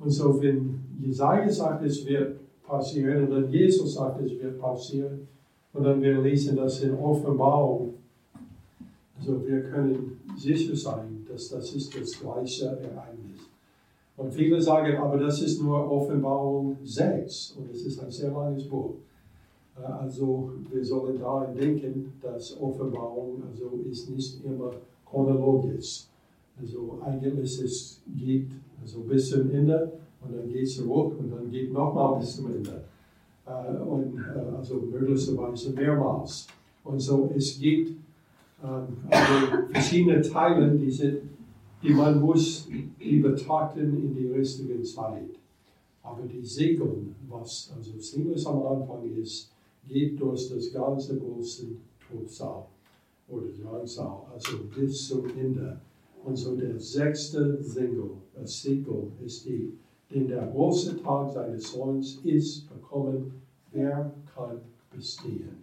Und 0.00 0.10
so, 0.10 0.42
wenn 0.42 0.80
Jesaja 1.00 1.48
sagt, 1.48 1.84
es 1.84 2.04
wird 2.04 2.40
passieren, 2.66 3.24
und 3.24 3.30
dann 3.30 3.52
Jesus 3.52 3.94
sagt, 3.94 4.20
es 4.22 4.32
wird 4.40 4.60
passieren, 4.60 5.28
und 5.72 5.84
dann 5.84 6.02
wir 6.02 6.20
lesen 6.20 6.56
das 6.56 6.82
in 6.82 6.94
Offenbarung, 6.94 7.94
also 9.18 9.46
wir 9.46 9.62
können 9.62 10.20
sicher 10.36 10.76
sein, 10.76 11.26
dass 11.28 11.48
das 11.48 11.74
ist 11.74 12.00
das 12.00 12.20
gleiche 12.20 12.66
Ereignis. 12.66 13.40
Und 14.16 14.32
viele 14.32 14.60
sagen, 14.60 14.96
aber 14.96 15.18
das 15.18 15.40
ist 15.42 15.62
nur 15.62 15.90
Offenbarung 15.90 16.76
6 16.82 17.56
und 17.58 17.70
es 17.70 17.84
ist 17.84 18.02
ein 18.02 18.10
sehr 18.10 18.30
langes 18.30 18.68
Buch. 18.68 18.94
Äh, 19.76 19.84
also 19.84 20.52
wir 20.70 20.84
sollen 20.84 21.18
daran 21.18 21.54
denken, 21.54 22.12
dass 22.20 22.60
Offenbarung 22.60 23.42
also 23.48 23.80
ist 23.88 24.10
nicht 24.10 24.44
immer 24.44 24.72
chronologisch. 25.06 26.06
Also 26.60 26.98
eigentlich 27.04 27.62
es 27.62 28.00
geht 28.18 28.48
also 28.82 29.00
bis 29.00 29.30
zum 29.30 29.50
Ende 29.50 29.92
und 30.20 30.36
dann 30.36 30.48
geht 30.48 30.64
es 30.64 30.76
zurück 30.76 31.14
und 31.18 31.30
dann 31.30 31.48
geht 31.48 31.72
nochmal 31.72 32.18
bis 32.18 32.36
zum 32.36 32.52
Ende. 32.52 32.82
Äh, 33.46 33.76
und 33.82 34.18
äh, 34.18 34.56
also 34.56 34.76
möglicherweise 34.76 35.70
mehrmals. 35.70 36.48
Und 36.82 36.98
so 36.98 37.30
es 37.36 37.58
gibt 37.58 38.07
also 38.62 39.70
verschiedene 39.72 40.20
Teile, 40.20 40.70
die, 40.76 40.90
sind, 40.90 41.18
die 41.82 41.90
man 41.90 42.20
muss 42.20 42.68
die 43.00 43.20
betrachten 43.20 43.96
in 43.96 44.14
die 44.14 44.26
richtige 44.26 44.82
Zeit. 44.82 45.30
Aber 46.02 46.22
die 46.22 46.44
Segel, 46.44 47.14
was 47.28 47.72
also 47.76 47.98
ziemlich 47.98 48.46
am 48.46 48.66
Anfang 48.66 49.04
ist, 49.16 49.52
geht 49.86 50.20
durch 50.20 50.48
das 50.48 50.72
ganze 50.72 51.18
große 51.18 51.66
Todsaal 52.10 52.66
oder 53.28 53.46
Drangsal, 53.62 54.22
also 54.32 54.58
bis 54.74 55.08
zum 55.08 55.24
Ende. 55.38 55.80
Und 56.24 56.36
so 56.36 56.56
der 56.56 56.78
sechste 56.78 57.62
Single, 57.62 58.10
das 58.34 58.62
Segel 58.62 59.12
ist 59.24 59.46
die, 59.46 59.72
denn 60.12 60.28
der 60.28 60.46
große 60.46 61.00
Tag 61.02 61.30
seines 61.30 61.70
Sohns 61.72 62.18
ist 62.24 62.68
gekommen, 62.68 63.32
wer 63.72 64.12
kann 64.34 64.60
bestehen? 64.94 65.62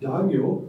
Daniel 0.00 0.68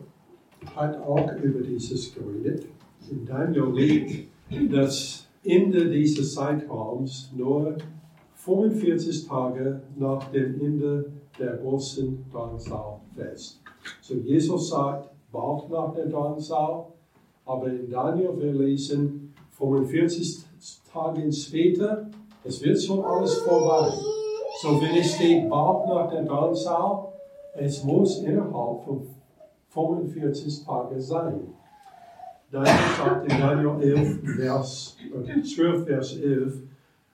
hat 0.76 1.02
auch 1.02 1.32
über 1.38 1.62
dieses 1.62 2.14
geredet. 2.14 2.66
In 3.10 3.26
Daniel 3.26 3.72
liegt 3.74 4.30
das 4.72 5.28
Ende 5.44 5.90
dieses 5.90 6.34
Zeitraums 6.34 7.32
nur 7.36 7.78
45 8.36 9.28
Tage 9.28 9.82
nach 9.96 10.32
dem 10.32 10.60
Ende 10.62 11.12
der 11.40 11.58
großen 11.58 12.26
Drangsal 12.32 13.00
fest. 13.16 13.62
So 14.02 14.16
Jesus 14.16 14.70
sagt, 14.70 15.10
bald 15.32 15.70
nach 15.70 15.94
der 15.94 16.08
Drangsal, 16.08 16.86
aber 17.46 17.68
in 17.68 17.90
Daniel 17.90 18.38
wir 18.38 18.54
lesen 18.54 19.34
45 19.52 20.46
Tage 20.92 21.32
später, 21.32 22.10
es 22.44 22.64
wird 22.64 22.82
schon 22.82 23.04
alles 23.04 23.36
vorbei. 23.40 23.92
So 24.62 24.80
wenn 24.82 24.96
es 24.96 25.16
steht, 25.16 25.50
bald 25.50 25.88
nach 25.88 26.10
der 26.10 26.24
Drangsal, 26.24 27.10
es 27.56 27.84
muss 27.84 28.20
innerhalb 28.20 28.84
von 28.84 29.15
45 29.76 30.66
Tage 30.66 31.00
sein. 31.00 31.42
Daniel 32.52 32.74
sagt 32.98 33.32
in 33.32 33.40
Daniel 33.40 33.82
11, 33.82 34.38
Vers, 34.38 34.98
12, 35.56 35.86
Vers 35.86 36.18
11, 36.18 36.62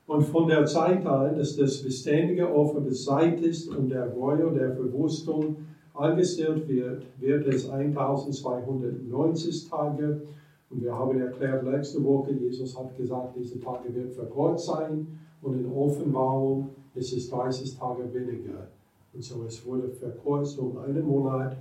und 0.08 0.24
von 0.24 0.48
der 0.48 0.66
Zeit 0.66 1.06
an, 1.06 1.38
dass 1.38 1.56
das 1.56 1.82
beständige 1.82 2.54
Opfer 2.54 2.82
beseitigt 2.82 3.70
und 3.70 3.90
der 3.90 4.10
Reue 4.10 4.52
der 4.52 4.76
Verwüstung 4.76 5.56
angestellt 5.94 6.68
wird, 6.68 7.06
wird 7.20 7.48
es 7.48 7.70
1290 7.70 9.70
Tage. 9.70 10.22
Und 10.70 10.84
wir 10.84 10.94
haben 10.94 11.18
erklärt 11.20 11.64
letzte 11.64 12.04
Woche, 12.04 12.34
Jesus 12.34 12.78
hat 12.78 12.96
gesagt, 12.98 13.38
diese 13.38 13.60
Tage 13.60 13.96
wird 13.96 14.14
verkürzt 14.14 14.66
sein. 14.66 15.08
Und 15.42 15.60
in 15.60 15.72
Offenbarung 15.72 16.70
ist 16.94 17.14
es 17.14 17.30
30 17.30 17.78
Tage 17.78 18.14
weniger. 18.14 18.68
Und 19.14 19.24
so 19.24 19.44
es 19.48 19.66
wurde 19.66 19.90
verkürzt 19.90 20.60
um 20.60 20.78
einen 20.78 21.06
Monat. 21.06 21.56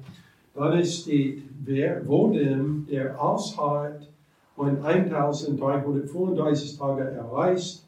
Dann 0.54 0.84
steht, 0.84 1.42
wer, 1.64 2.06
wo 2.06 2.28
denn 2.28 2.86
der 2.90 3.22
Aushalt 3.22 4.08
von 4.56 4.84
1335 4.84 6.78
Tage 6.78 7.02
erreicht. 7.02 7.84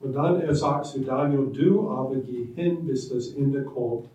Und 0.00 0.14
dann 0.14 0.40
er 0.40 0.54
sagt 0.54 0.86
zu 0.86 1.00
Daniel, 1.00 1.46
du 1.52 1.88
aber 1.88 2.16
geh 2.16 2.48
hin, 2.54 2.86
bis 2.86 3.08
das 3.08 3.28
Ende 3.28 3.62
kommt. 3.62 4.08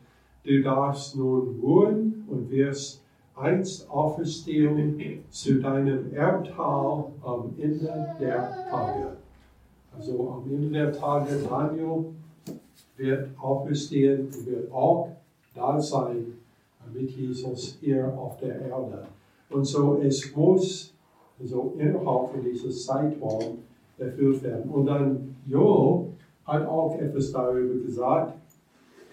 Du 0.44 0.62
darfst 0.62 1.16
nun 1.16 1.60
ruhen 1.62 2.26
und 2.30 2.52
wirst 2.52 3.02
einst 3.36 3.90
auferstehen 3.90 5.24
zu 5.30 5.60
deinem 5.60 6.14
Erbteil 6.14 7.06
am 7.24 7.54
Ende 7.58 8.16
der 8.20 8.68
Tage. 8.70 9.18
Also 9.98 10.30
am 10.30 10.52
Ende 10.52 10.70
der 10.70 10.92
Tage, 10.92 11.38
Daniel 11.50 12.06
wird 12.98 13.30
auferstehen 13.40 14.28
und 14.28 14.46
wird 14.46 14.72
auch 14.72 15.10
da 15.56 15.80
sein 15.82 16.41
mit 16.94 17.10
Jesus 17.12 17.78
hier 17.80 18.14
auf 18.18 18.38
der 18.38 18.62
Erde. 18.62 19.08
Und 19.50 19.66
so, 19.66 20.00
es 20.02 20.34
muss 20.36 20.94
so 21.44 21.74
innerhalb 21.78 22.32
von 22.32 22.44
diesem 22.44 22.72
Zeitraum 22.72 23.60
erfüllt 23.98 24.44
werden. 24.44 24.70
Und 24.72 24.86
dann 24.86 25.36
Joel 25.48 26.08
hat 26.46 26.68
auch 26.68 27.00
etwas 27.00 27.32
darüber 27.32 27.84
gesagt. 27.86 28.34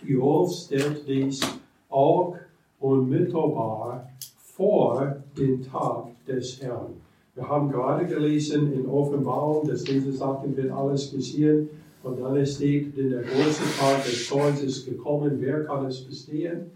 Joel 0.05 0.49
stellt 0.49 1.07
dies 1.07 1.41
auch 1.89 2.37
unmittelbar 2.81 4.09
vor 4.37 5.17
den 5.37 5.63
Tag 5.63 6.07
des 6.27 6.61
Herrn. 6.63 6.95
Wir 7.35 7.49
haben 7.49 7.71
gerade 7.71 8.07
gelesen 8.07 8.73
in 8.73 8.87
Offenbarung, 8.87 9.67
dass 9.69 9.85
diese 9.85 10.13
Sachen 10.13 10.57
wird 10.57 10.73
alles 10.73 11.13
geschehen. 11.13 11.69
Und 12.03 12.21
dann 12.21 12.45
steht, 12.47 12.97
denn 12.97 13.11
der 13.11 13.23
große 13.23 13.79
Tag 13.79 14.05
des 14.05 14.29
Zorns 14.29 14.63
ist 14.63 14.87
gekommen, 14.87 15.37
wer 15.41 15.65
kann 15.65 15.87
es 15.87 16.01
bestehen? 16.01 16.71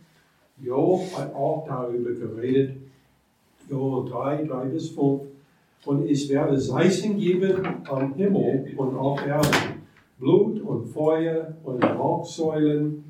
Job 0.62 1.02
hat 1.16 1.34
auch 1.34 1.64
darüber 1.66 2.12
geredet, 2.12 2.76
Joel 3.68 4.08
3, 4.08 4.44
3 4.44 4.64
bis 4.66 4.90
5. 4.90 5.22
Und 5.84 6.06
ich 6.06 6.28
werde 6.28 6.56
Zeichen 6.58 7.18
geben 7.18 7.66
am 7.84 8.14
Himmel 8.14 8.72
und 8.76 8.96
auf 8.96 9.26
Erden, 9.26 9.82
Blut 10.18 10.60
und 10.60 10.86
Feuer 10.86 11.54
und 11.64 11.82
Rauchsäulen. 11.82 13.02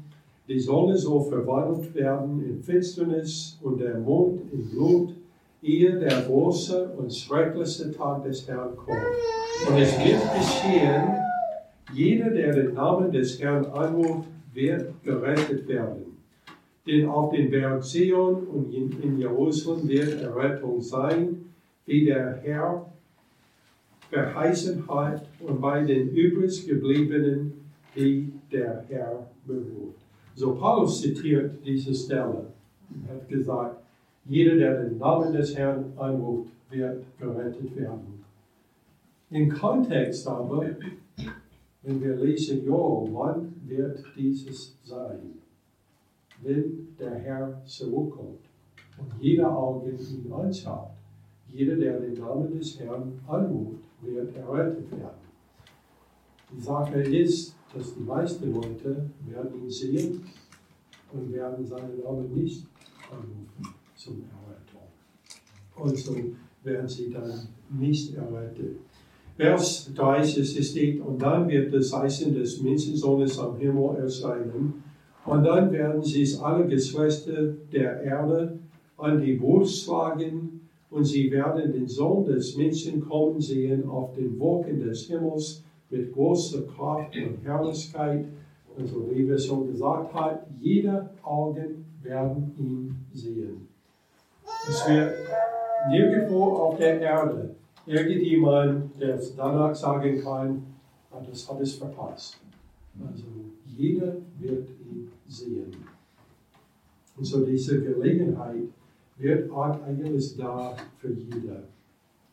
Die 0.49 0.59
Sonne 0.59 0.97
soll 0.97 1.25
verwandelt 1.25 1.95
werden 1.95 2.43
in 2.43 2.63
Finsternis 2.63 3.59
und 3.63 3.79
der 3.79 3.99
Mond 3.99 4.41
in 4.53 4.71
Blut, 4.71 5.15
ehe 5.63 5.99
der 5.99 6.23
große 6.23 6.95
und 6.97 7.15
schrecklichste 7.15 7.93
Tag 7.93 8.25
des 8.25 8.49
Herrn 8.49 8.75
kommt. 8.77 8.99
Und 9.69 9.77
es 9.77 9.99
wird 9.99 10.21
geschehen, 10.35 11.15
jeder, 11.93 12.31
der 12.31 12.55
den 12.55 12.75
Namen 12.75 13.13
des 13.13 13.41
Herrn 13.41 13.67
anruft, 13.67 14.29
wird 14.55 14.91
gerettet 15.05 15.69
werden. 15.69 16.12
Denn 16.87 17.07
auf 17.09 17.33
den 17.33 17.51
Berg 17.51 17.85
Zion 17.85 18.47
und 18.47 18.73
in 18.75 19.19
Jerusalem 19.19 19.89
wird 19.89 20.21
Errettung 20.21 20.81
sein, 20.81 21.45
wie 21.87 22.05
der 22.05 22.41
Herr 22.43 22.93
verheißen 24.11 24.87
hat 24.89 25.27
und 25.41 25.61
bei 25.61 25.83
den 25.85 26.11
übrig 26.11 26.67
gebliebenen, 26.67 27.53
die 27.95 28.33
der 28.51 28.85
Herr 28.89 29.31
beruht. 29.47 29.95
So 30.35 30.55
Paulus 30.55 31.01
zitiert 31.01 31.55
diese 31.65 31.95
Stelle 31.95 32.47
und 32.91 33.09
hat 33.09 33.29
gesagt, 33.29 33.77
jeder, 34.25 34.57
der 34.57 34.85
den 34.85 34.99
Namen 34.99 35.33
des 35.33 35.57
Herrn 35.57 35.93
anruft, 35.97 36.53
wird 36.71 37.05
gerettet 37.19 37.77
werden. 37.77 38.23
Im 39.31 39.49
Kontext 39.51 40.27
aber, 40.27 40.67
wenn 41.83 42.03
wir 42.03 42.17
lesen, 42.17 42.65
Jo, 42.65 43.09
wann 43.13 43.55
wird 43.67 44.05
dieses 44.17 44.77
sein? 44.85 45.42
Wenn 46.43 46.89
der 46.99 47.15
Herr 47.15 47.63
zurückkommt 47.65 48.41
und 48.99 49.13
jeder 49.21 49.57
Auge 49.57 49.91
ihn 49.91 50.33
anschaut. 50.33 50.91
Jeder, 51.49 51.77
der 51.77 52.01
den 52.01 52.15
Namen 52.15 52.59
des 52.59 52.79
Herrn 52.81 53.21
anruft, 53.27 53.83
wird 54.01 54.35
errettet 54.37 54.91
werden. 54.91 55.23
Die 56.51 56.61
Sache 56.61 57.03
ist, 57.03 57.55
dass 57.75 57.95
die 57.95 58.01
meisten 58.01 58.53
Leute 58.53 59.11
werden 59.27 59.63
ihn 59.63 59.71
sehen 59.71 60.25
und 61.13 61.33
werden 61.33 61.65
seinen 61.65 62.01
Namen 62.03 62.33
nicht 62.35 62.67
anrufen 63.11 63.75
zum 63.95 64.25
Errettung. 64.25 64.89
Und 65.77 65.97
so 65.97 66.17
werden 66.63 66.89
sie 66.89 67.11
dann 67.11 67.49
nicht 67.71 68.15
errettet. 68.15 68.79
Vers 69.37 69.91
30 69.95 70.69
steht, 70.69 71.01
und 71.01 71.21
dann 71.21 71.49
wird 71.49 71.73
das 71.73 71.89
Zeichen 71.89 72.35
des 72.35 72.61
Menschensohnes 72.63 73.39
am 73.39 73.57
Himmel 73.57 73.97
erscheinen 73.97 74.83
und 75.25 75.45
dann 75.45 75.71
werden 75.73 76.03
sie 76.03 76.27
alle 76.41 76.67
Geschwister 76.67 77.49
der 77.73 78.03
Erde 78.03 78.59
an 78.97 79.21
die 79.21 79.35
Brust 79.35 79.85
schlagen 79.85 80.61
und 80.91 81.05
sie 81.05 81.31
werden 81.31 81.73
den 81.73 81.89
Sohn 81.89 82.27
des 82.27 82.57
Menschen 82.57 83.01
kommen 83.01 83.41
sehen 83.41 83.89
auf 83.89 84.15
den 84.15 84.39
Wolken 84.39 84.81
des 84.81 85.07
Himmels 85.07 85.63
mit 85.91 86.13
großer 86.13 86.63
Kraft 86.63 87.17
und 87.17 87.45
Herrlichkeit. 87.45 88.27
Und 88.77 88.87
so 88.87 89.11
wie 89.11 89.29
wir 89.29 89.39
schon 89.39 89.67
gesagt 89.67 90.13
haben, 90.15 90.39
jede 90.61 91.11
Augen 91.23 91.85
werden 92.03 92.53
ihn 92.57 92.95
sehen. 93.13 93.67
Es 94.69 94.89
wird 94.89 95.15
nirgendwo 95.91 96.45
auf 96.45 96.77
der 96.79 97.01
Erde 97.01 97.55
irgendjemand, 97.87 98.99
der 99.01 99.19
danach 99.37 99.75
sagen 99.75 100.21
kann, 100.23 100.63
ah, 101.11 101.21
das 101.29 101.49
habe 101.49 101.63
ich 101.63 101.79
verpasst. 101.79 102.42
Also 103.01 103.25
jeder 103.65 104.17
wird 104.39 104.69
ihn 104.71 105.11
sehen. 105.27 105.75
Und 107.17 107.25
so 107.25 107.45
diese 107.45 107.83
Gelegenheit 107.83 108.65
wird 109.17 109.51
eigentlich 109.53 110.37
da 110.37 110.77
für 110.99 111.13
jeder. 111.13 111.63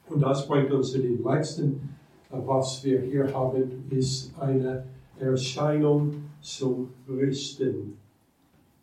Und 0.10 0.22
das 0.22 0.48
bringt 0.48 0.72
uns 0.72 0.92
zu 0.92 1.00
dem 1.00 1.24
letzten, 1.24 1.90
was 2.30 2.84
wir 2.84 3.02
hier 3.02 3.34
haben, 3.34 3.86
ist 3.90 4.32
eine 4.40 4.86
Erscheinung 5.20 6.14
zum 6.42 6.90
Richten. 7.08 7.98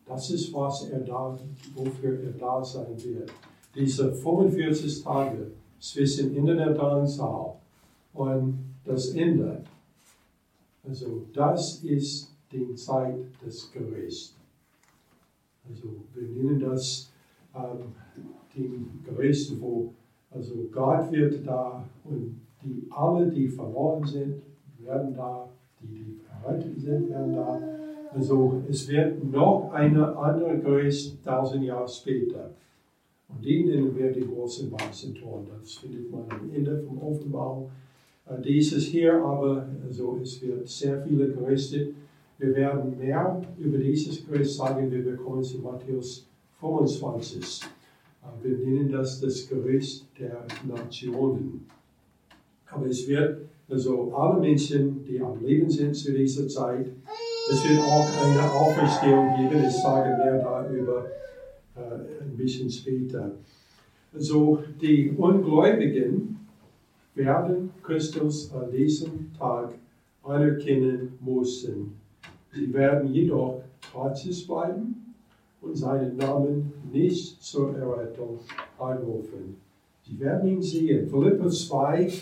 Das 0.07 0.31
ist, 0.31 0.53
was 0.53 0.89
er 0.89 1.01
da, 1.01 1.37
wofür 1.75 2.21
er 2.23 2.33
da 2.33 2.65
sein 2.65 2.95
wird. 3.03 3.33
Diese 3.75 4.13
45 4.13 5.03
Tage 5.03 5.51
zwischen 5.81 6.35
Internetanzahl 6.35 7.55
und 8.15 8.59
das 8.85 9.09
Ende. 9.11 9.63
Also 10.89 11.23
das 11.33 11.83
ist 11.83 12.35
die 12.53 12.75
Zeit 12.75 13.19
des 13.45 13.73
Gerichts. 13.73 14.37
Also 15.69 15.89
wir 16.15 16.29
nennen 16.29 16.61
das 16.61 17.11
ähm, 17.55 17.93
den 18.55 19.03
Gericht, 19.05 19.61
wo 19.61 19.93
also 20.31 20.55
Gott 20.71 21.11
wird 21.11 21.47
da 21.47 21.85
und 22.05 22.41
die 22.63 22.87
alle, 22.91 23.31
die 23.31 23.49
verloren 23.49 24.05
sind, 24.05 24.43
werden 24.79 25.15
da, 25.15 25.49
die, 25.81 25.87
die 25.87 26.21
verheiratet 26.25 26.79
sind, 26.79 27.09
werden 27.09 27.35
da. 27.35 27.61
Also 28.13 28.63
es 28.69 28.89
wird 28.89 29.25
noch 29.31 29.73
eine 29.73 30.17
andere 30.17 30.59
Gericht 30.59 31.23
tausend 31.25 31.65
Jahre 31.65 31.89
später. 31.89 32.51
Und 33.29 33.45
die 33.45 33.65
nennen 33.65 33.97
wir 33.97 34.13
die 34.13 34.27
großen 34.27 34.71
weißen 34.73 35.15
Toren. 35.15 35.47
Das 35.61 35.75
findet 35.75 36.11
man 36.11 36.25
am 36.31 36.51
Ende 36.53 36.83
vom 36.83 37.03
Offenbarung. 37.03 37.71
Äh, 38.29 38.41
dieses 38.43 38.85
hier 38.85 39.15
aber, 39.15 39.67
also 39.87 40.19
es 40.23 40.41
wird 40.43 40.69
sehr 40.69 41.03
viele 41.03 41.29
gerichtet. 41.29 41.95
Wir 42.39 42.55
werden 42.55 42.99
mehr 42.99 43.41
über 43.59 43.79
dieses 43.79 44.27
Gericht 44.27 44.51
sagen, 44.51 44.91
wir 44.91 45.17
kommen 45.17 45.43
zu 45.43 45.59
Matthäus 45.59 46.27
25. 46.61 47.63
Äh, 48.23 48.45
wir 48.45 48.59
nennen 48.59 48.91
das 48.91 49.21
das 49.21 49.49
Gericht 49.49 50.07
der 50.19 50.45
Nationen. 50.67 51.67
Aber 52.71 52.87
es 52.87 53.07
wird 53.07 53.43
also 53.69 54.13
alle 54.15 54.41
Menschen, 54.41 55.05
die 55.05 55.21
am 55.21 55.45
Leben 55.45 55.69
sind 55.71 55.95
zu 55.95 56.13
dieser 56.13 56.47
Zeit, 56.47 56.87
es 57.49 57.69
wird 57.69 57.81
auch 57.81 58.09
eine 58.25 58.53
Auferstehung 58.53 59.37
geben. 59.37 59.65
Ich 59.67 59.77
sage 59.77 60.17
mehr 60.17 60.43
darüber 60.43 61.07
äh, 61.77 62.25
ein 62.25 62.37
bisschen 62.37 62.69
später. 62.69 63.33
Also 64.13 64.63
die 64.81 65.11
Ungläubigen 65.11 66.46
werden 67.17 67.71
Christus 67.83 68.53
an 68.53 68.71
diesem 68.71 69.33
Tag 69.39 69.73
anerkennen 70.23 71.19
müssen. 71.25 71.95
Sie 72.53 72.73
werden 72.73 73.13
jedoch 73.13 73.63
trotzig 73.81 74.47
bleiben 74.47 75.15
und 75.63 75.77
seinen 75.77 76.17
Namen 76.17 76.73
nicht 76.93 77.43
zur 77.43 77.77
Errettung 77.77 78.39
anrufen. 78.79 79.57
Sie 80.03 80.21
werden 80.21 80.49
ihn 80.49 80.63
sehen. 80.63 81.09
Philippus 81.09 81.69
2, 81.69 82.13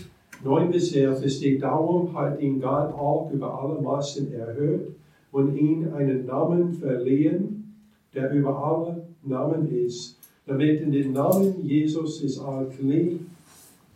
9 0.45 0.71
bis 0.71 0.95
11 0.95 1.31
steht 1.31 1.63
darum, 1.63 2.17
hat 2.17 2.41
ihn 2.41 2.61
Gott 2.61 2.95
auch 2.95 3.31
über 3.33 3.61
alle 3.61 3.81
Massen 3.81 4.33
erhöht 4.33 4.95
und 5.33 5.57
ihm 5.57 5.93
einen 5.93 6.25
Namen 6.25 6.73
verliehen, 6.73 7.75
der 8.15 8.33
über 8.33 8.57
alle 8.57 9.07
Namen 9.25 9.69
ist, 9.75 10.19
damit 10.47 10.81
in 10.81 10.93
den 10.93 11.13
Namen 11.13 11.65
Jesus 11.65 12.23
ist 12.23 12.39
alle 12.39 12.67
Knie 12.69 13.19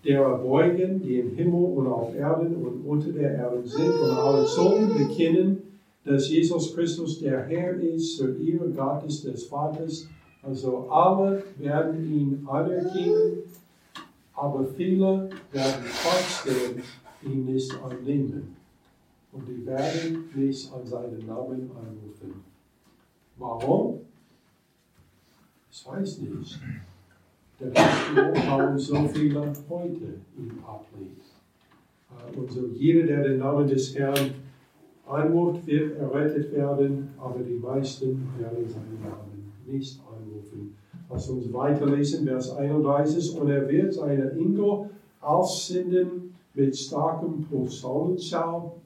derer 0.05 0.39
beugen, 0.39 1.03
die 1.03 1.19
im 1.19 1.35
Himmel 1.35 1.65
und 1.77 1.87
auf 1.87 2.15
Erden 2.15 2.57
und 2.57 2.85
unter 2.87 3.11
der 3.13 3.35
Erde 3.35 3.67
sind 3.67 3.95
und 3.95 4.11
alle 4.11 4.45
Zungen 4.45 4.97
bekennen, 4.97 5.63
dass 6.05 6.31
Jesus 6.31 6.75
Christus 6.75 7.19
der 7.21 7.45
Herr 7.45 7.75
ist 7.75 8.17
zur 8.17 8.39
Ehre 8.39 8.71
Gottes 8.71 9.23
des 9.23 9.45
Vaters. 9.45 10.09
Also 10.43 10.89
alle 10.89 11.43
werden 11.57 12.05
ihn 12.05 12.47
anerkennen, 12.49 13.43
aber 14.35 14.65
viele 14.77 15.29
werden 15.53 15.85
trotzdem 16.03 16.83
ihn 17.23 17.45
nicht 17.45 17.73
annehmen. 17.83 18.57
Und 19.33 19.47
die 19.47 19.67
werden 19.67 20.31
nicht 20.35 20.73
an 20.73 20.87
seinen 20.87 21.27
Namen 21.27 21.71
anrufen. 21.77 22.45
Warum? 23.37 24.01
Ich 25.71 25.87
weiß 25.87 26.19
nicht. 26.19 26.59
Der 27.61 27.73
warum 28.49 28.79
so 28.79 28.97
viele 29.09 29.41
heute 29.69 30.21
ihn 30.37 30.53
ablehnt. 30.65 31.25
Äh, 32.11 32.39
und 32.39 32.51
so 32.53 32.67
jeder, 32.73 33.07
der 33.07 33.23
den 33.25 33.39
Namen 33.39 33.67
des 33.67 33.97
Herrn 33.97 34.31
anruft, 35.07 35.67
wird 35.67 35.99
errettet 35.99 36.53
werden, 36.53 37.09
aber 37.19 37.41
die 37.41 37.55
meisten 37.55 38.29
werden 38.39 38.69
seinen 38.69 39.01
Namen 39.03 39.53
nicht 39.67 40.01
anrufen. 40.01 40.77
Lass 41.11 41.29
uns 41.31 41.53
weiterlesen, 41.53 42.27
Vers 42.27 42.55
31. 42.57 43.37
Und 43.41 43.51
er 43.51 43.69
wird 43.69 43.93
seine 43.93 44.31
Engel 44.33 44.91
aussenden 45.21 46.35
mit 46.55 46.77
starkem 46.77 47.45
Posaunenschau 47.45 48.81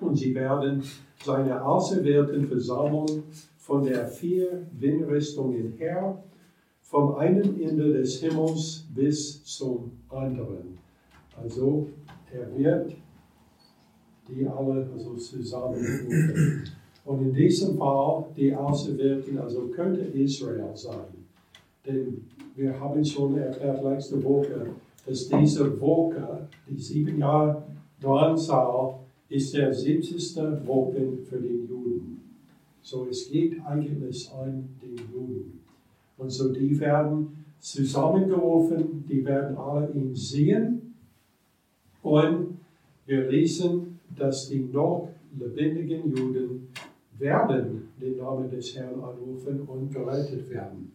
und 0.00 0.16
sie 0.16 0.34
werden 0.34 0.82
seine 1.24 1.64
Auserwählten 1.64 2.46
versammeln 2.46 3.24
von 3.56 3.84
der 3.84 4.06
vier 4.06 4.66
Windrichtungen 4.78 5.74
her, 5.78 6.22
vom 6.90 7.14
einen 7.14 7.62
Ende 7.62 7.92
des 7.92 8.20
Himmels 8.20 8.84
bis 8.92 9.44
zum 9.44 9.92
anderen. 10.08 10.76
Also 11.40 11.88
er 12.32 12.58
wird 12.58 12.96
die 14.28 14.46
alle 14.46 14.88
also 14.92 15.14
zusammenrufen. 15.14 16.64
Und 17.04 17.22
in 17.22 17.32
diesem 17.32 17.78
Fall 17.78 18.24
die 18.36 18.54
Auserwählten, 18.54 19.38
also 19.38 19.68
könnte 19.68 20.00
Israel 20.00 20.70
sein. 20.74 21.24
Denn 21.86 22.24
wir 22.56 22.78
haben 22.78 23.04
schon 23.04 23.38
erklärt 23.38 23.82
letzte 23.84 24.22
Woche, 24.22 24.66
dass 25.06 25.28
diese 25.28 25.80
Woche, 25.80 26.48
die 26.68 26.76
sieben 26.76 27.18
Jahre 27.18 27.62
Dranzahl, 28.00 28.96
ist 29.28 29.54
der 29.54 29.72
70. 29.72 30.36
Wochen 30.66 31.18
für 31.24 31.38
die 31.38 31.66
Juden. 31.68 32.20
So 32.82 33.06
es 33.08 33.30
geht 33.30 33.64
eigentlich 33.64 34.30
an 34.32 34.68
den 34.82 34.96
Juden. 35.12 35.59
Und 36.20 36.28
so 36.28 36.52
die 36.52 36.78
werden 36.78 37.44
zusammengerufen, 37.58 39.04
die 39.08 39.24
werden 39.24 39.56
alle 39.56 39.90
ihn 39.92 40.14
sehen. 40.14 40.94
Und 42.02 42.58
wir 43.06 43.28
lesen, 43.30 43.98
dass 44.16 44.48
die 44.48 44.60
noch 44.60 45.08
lebendigen 45.38 46.14
Juden 46.14 46.68
werden 47.18 47.88
den 48.00 48.18
Namen 48.18 48.50
des 48.50 48.76
Herrn 48.76 49.00
anrufen 49.00 49.62
und 49.66 49.92
gerettet 49.92 50.48
werden. 50.50 50.92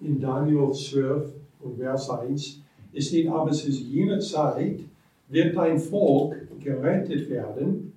In 0.00 0.18
Daniel 0.18 0.72
12 0.72 1.30
und 1.60 1.76
Vers 1.76 2.08
1 2.08 2.62
es 2.92 3.08
steht 3.08 3.28
aber 3.28 3.52
zu 3.52 3.70
jener 3.70 4.18
Zeit, 4.18 4.80
wird 5.28 5.56
dein 5.56 5.78
Volk 5.78 6.48
gerettet 6.58 7.28
werden, 7.28 7.92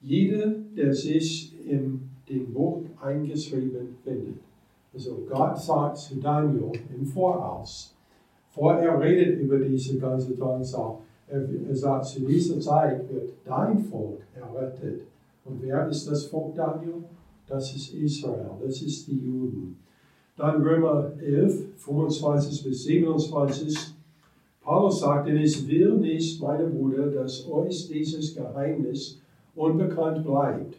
jeder, 0.00 0.54
der 0.76 0.92
sich 0.92 1.54
in 1.66 2.00
dem 2.28 2.52
Buch 2.52 2.82
eingeschrieben 3.00 3.96
findet. 4.04 4.40
Also 4.92 5.18
Gott 5.28 5.58
sagt 5.58 5.98
zu 5.98 6.16
Daniel 6.16 6.72
im 6.96 7.04
Voraus, 7.04 7.94
vor 8.50 8.74
er 8.74 9.00
redet 9.00 9.40
über 9.40 9.58
diese 9.58 9.98
ganze 9.98 10.34
Drangsal, 10.34 10.98
er, 11.28 11.76
sagt, 11.76 12.06
zu 12.06 12.20
dieser 12.20 12.58
Zeit 12.58 13.08
wird 13.12 13.34
dein 13.44 13.78
Volk 13.78 14.22
errettet. 14.34 15.02
Und 15.44 15.62
wer 15.62 15.86
ist 15.88 16.10
das 16.10 16.24
Volk 16.24 16.54
Daniel? 16.54 17.04
Das 17.46 17.74
ist 17.74 17.94
Israel, 17.94 18.50
das 18.64 18.80
ist 18.82 19.06
die 19.08 19.18
Juden. 19.18 19.78
Dann 20.36 20.62
Römer 20.62 21.12
11, 21.20 21.76
25 21.76 22.64
bis 22.64 22.84
27. 22.84 23.94
Paulus 24.62 25.00
sagt, 25.00 25.28
denn 25.28 25.38
es 25.38 25.66
will 25.66 25.94
nicht, 25.94 26.40
meine 26.42 26.66
Brüder, 26.66 27.06
dass 27.08 27.48
euch 27.48 27.88
dieses 27.88 28.34
Geheimnis 28.34 29.20
unbekannt 29.54 30.24
bleibt, 30.24 30.76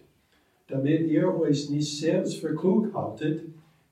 damit 0.69 1.07
ihr 1.07 1.35
euch 1.39 1.69
nicht 1.69 1.99
selbst 1.99 2.37
für 2.37 2.55
klug 2.55 2.93
haltet. 2.93 3.43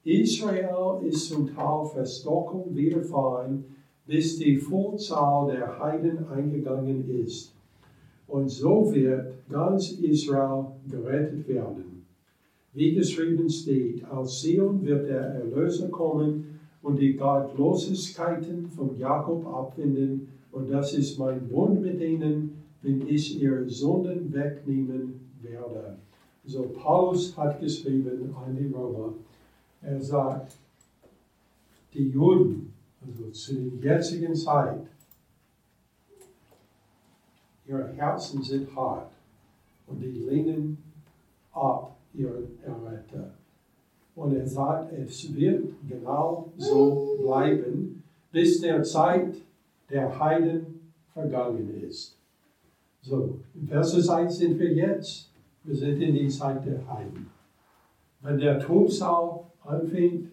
Israel 0.03 1.05
ist 1.05 1.27
zum 1.29 1.53
Teil 1.53 1.85
Verstockung 1.93 2.75
widerfahren, 2.75 3.65
bis 4.05 4.37
die 4.37 4.55
Vollzahl 4.57 5.51
der 5.51 5.79
Heiden 5.79 6.27
eingegangen 6.29 7.09
ist. 7.25 7.53
Und 8.27 8.49
so 8.49 8.93
wird 8.93 9.33
ganz 9.49 9.91
Israel 9.91 10.67
gerettet 10.89 11.47
werden. 11.47 12.05
Wie 12.73 12.93
geschrieben 12.93 13.49
steht, 13.49 14.07
aus 14.09 14.41
Sion 14.41 14.85
wird 14.85 15.09
der 15.09 15.21
Erlöser 15.21 15.89
kommen 15.89 16.59
und 16.83 16.99
die 16.99 17.15
Gottlosigkeiten 17.15 18.67
von 18.67 18.97
Jakob 18.97 19.45
abwenden. 19.47 20.29
Und 20.51 20.69
das 20.69 20.93
ist 20.93 21.17
mein 21.17 21.47
Bund 21.47 21.81
mit 21.81 21.99
ihnen, 21.99 22.63
wenn 22.81 23.07
ich 23.07 23.41
ihre 23.41 23.67
Sünden 23.67 24.31
wegnehmen 24.31 25.19
werde. 25.41 25.97
So 26.47 26.63
Paulus 26.63 27.35
hat 27.35 27.59
geschrieben 27.59 28.33
an 28.33 28.55
die 28.55 28.73
Römer, 28.73 29.13
er 29.81 30.01
sagt, 30.01 30.55
die 31.93 32.07
Juden, 32.09 32.73
also 33.05 33.29
zu 33.31 33.53
der 33.53 33.97
jetzigen 33.97 34.33
Zeit, 34.33 34.87
ihre 37.67 37.89
Herzen 37.89 38.41
sind 38.41 38.73
hart 38.73 39.11
und 39.87 39.99
die 39.99 40.07
lehnen 40.07 40.77
ab 41.51 41.97
ihren 42.13 42.57
Erretter. 42.63 43.33
Und 44.15 44.33
er 44.33 44.47
sagt, 44.47 44.93
es 44.93 45.35
wird 45.35 45.73
genau 45.87 46.51
so 46.57 47.17
bleiben, 47.21 48.03
bis 48.31 48.61
der 48.61 48.83
Zeit 48.83 49.35
der 49.89 50.17
Heiden 50.17 50.91
vergangen 51.13 51.83
ist. 51.83 52.15
So, 53.01 53.37
in 53.53 53.67
Vers 53.67 54.09
1 54.09 54.37
sind 54.37 54.57
wir 54.57 54.73
jetzt. 54.73 55.29
Wir 55.67 55.75
sind 55.75 56.01
in 56.01 56.13
die 56.13 56.29
Zeit 56.29 56.65
der 56.65 56.87
Heiden. 56.87 57.29
Wenn 58.21 58.37
der 58.37 58.57
Trubsal 58.57 59.41
anfängt, 59.65 60.31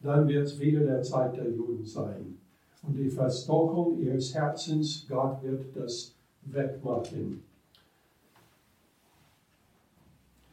dann 0.00 0.28
wird 0.28 0.46
es 0.46 0.60
wieder 0.60 0.80
der 0.80 1.02
Zeit 1.02 1.34
der 1.34 1.50
Juden 1.50 1.82
sein. 1.82 2.36
Und 2.82 2.94
die 2.94 3.08
Verstockung 3.08 3.98
ihres 3.98 4.34
Herzens, 4.34 5.06
Gott 5.08 5.42
wird 5.42 5.74
das 5.74 6.14
wegmachen. 6.42 7.42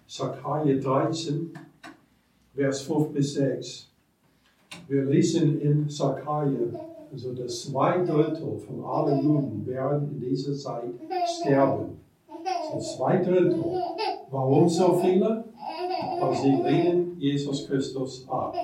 Sacharja 0.07 0.77
13, 0.77 1.51
Vers 2.55 2.81
5 2.83 3.09
bis 3.09 3.33
6. 3.33 3.89
Wir 4.87 5.03
lesen 5.03 5.59
in 5.59 5.89
Sacharja, 5.89 6.79
also 7.11 7.33
das 7.33 7.63
zwei 7.63 7.97
Drittel 7.97 8.57
von 8.57 8.85
allen 8.85 9.21
Juden 9.21 9.65
werden 9.65 10.11
in 10.13 10.29
dieser 10.29 10.55
Zeit 10.55 10.93
sterben. 11.41 11.99
So 12.71 12.79
zwei 12.79 13.17
Drittel. 13.17 13.63
Warum 14.33 14.67
so 14.67 14.95
viele? 14.95 15.45
Weil 16.19 16.33
sie 16.35 16.55
lehnen 16.55 17.15
Jesus 17.19 17.67
Christus 17.67 18.25
ab. 18.27 18.55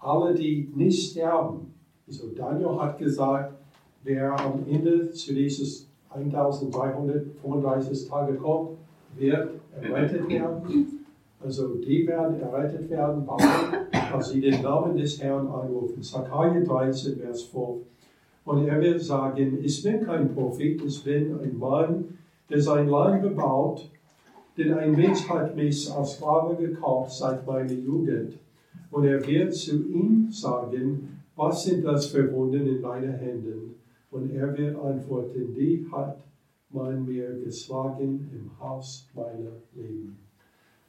Alle, 0.00 0.34
die 0.34 0.68
nicht 0.74 1.12
sterben, 1.12 1.72
also 2.08 2.26
Daniel 2.34 2.76
hat 2.76 2.98
gesagt, 2.98 3.54
wer 4.02 4.36
am 4.40 4.64
Ende 4.68 5.12
zu 5.12 5.32
dieses 5.32 5.88
1335 6.10 8.08
Tage 8.08 8.34
kommt, 8.34 8.70
wird 9.16 9.50
errettet 9.80 10.28
werden. 10.28 11.06
Also 11.40 11.76
die 11.76 12.04
werden 12.04 12.40
errettet 12.40 12.90
werden, 12.90 13.24
weil 13.24 14.22
sie 14.22 14.40
den 14.40 14.60
Namen 14.60 14.96
des 14.96 15.22
Herrn 15.22 15.46
anrufen. 15.46 16.02
Sacharja 16.02 16.62
13, 16.62 17.20
Vers 17.20 17.42
5. 17.42 17.86
Und 18.44 18.66
er 18.66 18.80
wird 18.80 19.00
sagen, 19.00 19.60
ich 19.62 19.80
bin 19.84 20.04
kein 20.04 20.34
Prophet, 20.34 20.82
ich 20.84 21.04
bin 21.04 21.38
ein 21.38 21.56
Mann, 21.56 22.18
der 22.50 22.60
sein 22.60 22.88
Land 22.88 23.22
bebaut, 23.22 23.88
denn 24.56 24.74
ein 24.74 24.92
Mensch 24.92 25.28
hat 25.28 25.56
mich 25.56 25.90
als 25.90 26.16
Sklave 26.16 26.56
gekauft 26.56 27.12
seit 27.12 27.46
meiner 27.46 27.72
Jugend. 27.72 28.38
Und 28.90 29.04
er 29.04 29.26
wird 29.26 29.54
zu 29.54 29.76
ihm 29.88 30.30
sagen, 30.30 31.20
was 31.34 31.64
sind 31.64 31.84
das 31.84 32.06
für 32.06 32.30
Wunden 32.32 32.66
in 32.66 32.82
deinen 32.82 33.14
Händen? 33.14 33.74
Und 34.10 34.30
er 34.34 34.56
wird 34.56 34.76
antworten, 34.76 35.54
die 35.54 35.86
hat 35.90 36.18
man 36.70 37.06
mir 37.06 37.40
geschlagen 37.42 38.28
im 38.32 38.50
Haus 38.60 39.08
meiner 39.14 39.52
Leben. 39.74 40.18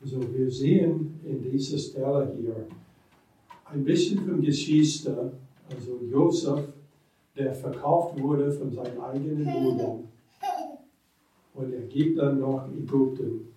Also 0.02 0.20
wir 0.34 0.52
sehen 0.52 1.20
in 1.24 1.42
dieser 1.42 1.78
Stelle 1.78 2.34
hier 2.38 2.68
ein 3.66 3.84
bisschen 3.86 4.20
von 4.20 4.42
Geschichte, 4.42 5.32
also 5.70 6.00
Josef, 6.12 6.68
der 7.38 7.54
verkauft 7.54 8.22
wurde 8.22 8.52
von 8.52 8.72
seinen 8.72 9.00
eigenen 9.00 9.46
Bruder 9.46 10.00
und 11.54 11.74
er 11.74 11.82
gibt 11.82 12.18
dann 12.18 12.40
noch 12.40 12.68
Ägypten 12.68 13.53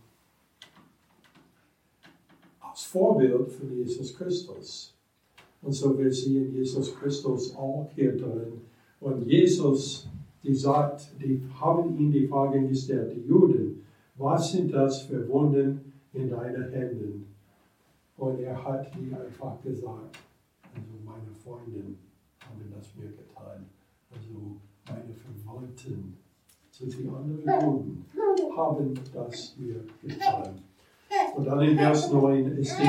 als 2.76 2.84
Vorbild 2.84 3.50
von 3.50 3.74
Jesus 3.74 4.14
Christus. 4.14 4.94
Und 5.62 5.72
so 5.72 5.98
wir 5.98 6.12
sehen 6.12 6.52
Jesus 6.52 6.94
Christus 6.94 7.56
auch 7.56 7.88
hier 7.94 8.14
drin. 8.14 8.60
Und 9.00 9.26
Jesus 9.26 10.06
die 10.42 10.54
sagt, 10.54 11.08
die 11.20 11.42
haben 11.58 11.98
ihn 11.98 12.12
die 12.12 12.28
Frage 12.28 12.68
gestellt, 12.68 13.12
die 13.16 13.26
Juden, 13.26 13.84
was 14.14 14.52
sind 14.52 14.72
das 14.72 15.02
für 15.02 15.26
Wunden 15.28 15.92
in 16.12 16.30
deinen 16.30 16.70
Händen? 16.70 17.34
Und 18.16 18.38
er 18.40 18.62
hat 18.62 18.94
die 18.94 19.12
einfach 19.12 19.60
gesagt, 19.62 20.18
also 20.72 20.92
meine 21.04 21.32
Freunde 21.42 21.96
haben 22.38 22.72
das 22.72 22.94
mir 22.94 23.08
getan, 23.08 23.66
also 24.12 24.56
meine 24.86 25.14
Verwandten, 25.14 26.16
so 26.70 26.86
die 26.86 27.08
anderen 27.08 27.42
Juden 27.66 28.04
haben 28.56 28.94
das 29.12 29.56
mir 29.58 29.84
getan. 30.00 30.60
Und 31.36 31.46
dann 31.46 31.60
in 31.60 31.76
Vers 31.76 32.12
9 32.12 32.58
es 32.58 32.72
steht, 32.72 32.88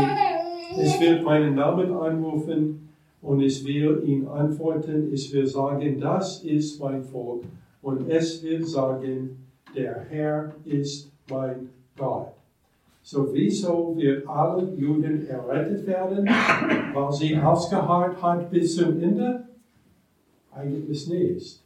es 0.80 1.00
wird 1.00 1.24
meinen 1.24 1.56
Namen 1.56 1.92
anrufen, 1.94 2.88
und 3.22 3.42
ich 3.42 3.66
will 3.66 4.04
ihn 4.06 4.28
antworten, 4.28 5.12
ich 5.12 5.34
will 5.34 5.46
sagen, 5.46 6.00
das 6.00 6.44
ist 6.44 6.80
mein 6.80 7.04
Volk 7.04 7.44
und 7.82 8.10
es 8.10 8.44
will 8.44 8.66
sagen, 8.66 9.48
der 9.76 10.06
Herr 10.10 10.54
ist 10.66 11.12
mein 11.30 11.70
Gott. 11.98 12.34
So 13.02 13.34
wieso 13.34 13.96
wird 13.98 14.28
alle 14.28 14.74
Juden 14.76 15.28
errettet 15.28 15.88
werden, 15.88 16.26
weil 16.94 17.12
sie 17.12 17.38
ausgeharrt 17.38 18.22
hat 18.22 18.50
bis 18.52 18.76
zum 18.76 19.02
Ende? 19.02 19.48
Eigentlich 20.54 21.08
nicht. 21.08 21.64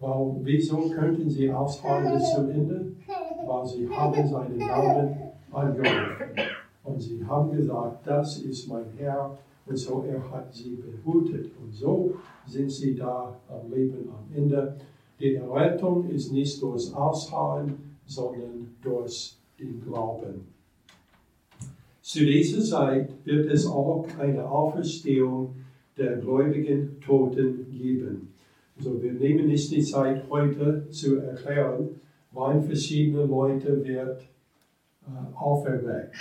Weil, 0.00 0.36
wieso 0.42 0.88
könnten 0.90 1.28
sie 1.28 1.50
ausharren 1.50 2.14
bis 2.14 2.34
zum 2.34 2.50
Ende? 2.50 2.92
Weil 3.46 3.66
sie 3.66 3.88
haben 3.88 4.26
seinen 4.26 4.58
Namen 4.58 5.27
angerufen. 5.52 6.32
Und 6.84 7.00
sie 7.00 7.24
haben 7.24 7.50
gesagt, 7.52 8.06
das 8.06 8.38
ist 8.38 8.68
mein 8.68 8.84
Herr 8.96 9.38
und 9.66 9.76
so 9.76 10.04
er 10.08 10.30
hat 10.30 10.52
sie 10.52 10.76
behütet. 10.76 11.50
Und 11.62 11.72
so 11.72 12.14
sind 12.46 12.70
sie 12.70 12.94
da 12.94 13.38
am 13.48 13.70
Leben 13.70 14.08
am 14.08 14.34
Ende. 14.34 14.76
Die 15.20 15.34
Errettung 15.34 16.08
ist 16.08 16.32
nicht 16.32 16.62
durch 16.62 16.94
Ausharren, 16.94 17.74
sondern 18.06 18.74
durch 18.80 19.36
den 19.58 19.82
Glauben. 19.84 20.46
Zu 22.00 22.24
dieser 22.24 22.62
Zeit 22.62 23.10
wird 23.24 23.50
es 23.50 23.66
auch 23.66 24.06
eine 24.18 24.48
Auferstehung 24.50 25.56
der 25.98 26.16
gläubigen 26.16 27.00
Toten 27.00 27.70
geben. 27.70 28.32
Also 28.78 29.02
wir 29.02 29.12
nehmen 29.12 29.48
nicht 29.48 29.70
die 29.72 29.82
Zeit 29.82 30.22
heute 30.30 30.88
zu 30.88 31.16
erklären, 31.16 32.00
wann 32.32 32.62
verschiedene 32.62 33.26
Leute 33.26 33.84
wird 33.84 34.22
auferweckt. 35.34 36.14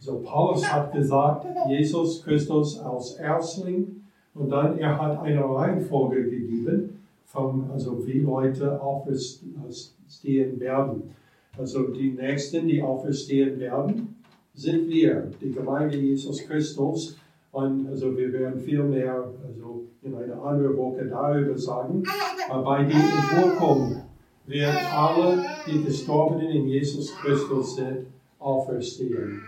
So 0.00 0.20
Paulus 0.20 0.70
hat 0.70 0.92
gesagt, 0.92 1.46
Jesus 1.68 2.22
Christus 2.24 2.78
als 2.80 3.14
Erstling 3.14 4.02
und 4.34 4.50
dann 4.50 4.78
er 4.78 5.00
hat 5.00 5.22
eine 5.22 5.44
Reihenfolge 5.44 6.24
gegeben, 6.24 7.02
von, 7.24 7.70
also 7.70 8.06
wie 8.06 8.20
Leute 8.20 8.80
auferstehen 8.80 10.60
werden. 10.60 11.14
Also 11.56 11.88
die 11.88 12.10
Nächsten, 12.10 12.66
die 12.66 12.82
auferstehen 12.82 13.58
werden, 13.58 14.16
sind 14.54 14.88
wir, 14.88 15.30
die 15.40 15.50
Gemeinde 15.50 15.96
Jesus 15.96 16.46
Christus. 16.46 17.16
Und 17.52 17.86
also 17.88 18.16
wir 18.16 18.32
werden 18.32 18.60
viel 18.60 18.82
mehr 18.82 19.30
also 19.46 19.84
in 20.02 20.14
einer 20.14 20.42
anderen 20.42 20.76
Woche 20.76 21.04
darüber 21.04 21.56
sagen. 21.56 22.02
Aber 22.48 22.62
bei 22.62 22.84
der 22.84 22.96
Entwurkung 22.96 24.02
werden 24.46 24.86
alle, 24.94 25.44
die 25.66 25.84
Gestorbenen 25.84 26.48
in 26.48 26.68
Jesus 26.68 27.14
Christus 27.16 27.76
sind, 27.76 28.06
auferstehen 28.42 29.40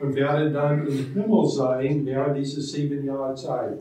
und 0.00 0.14
werden 0.14 0.52
dann 0.52 0.86
im 0.86 1.12
Himmel 1.14 1.46
sein 1.46 2.04
während 2.06 2.36
dieser 2.36 2.60
sieben 2.60 3.04
Jahre 3.04 3.34
Zeit. 3.34 3.78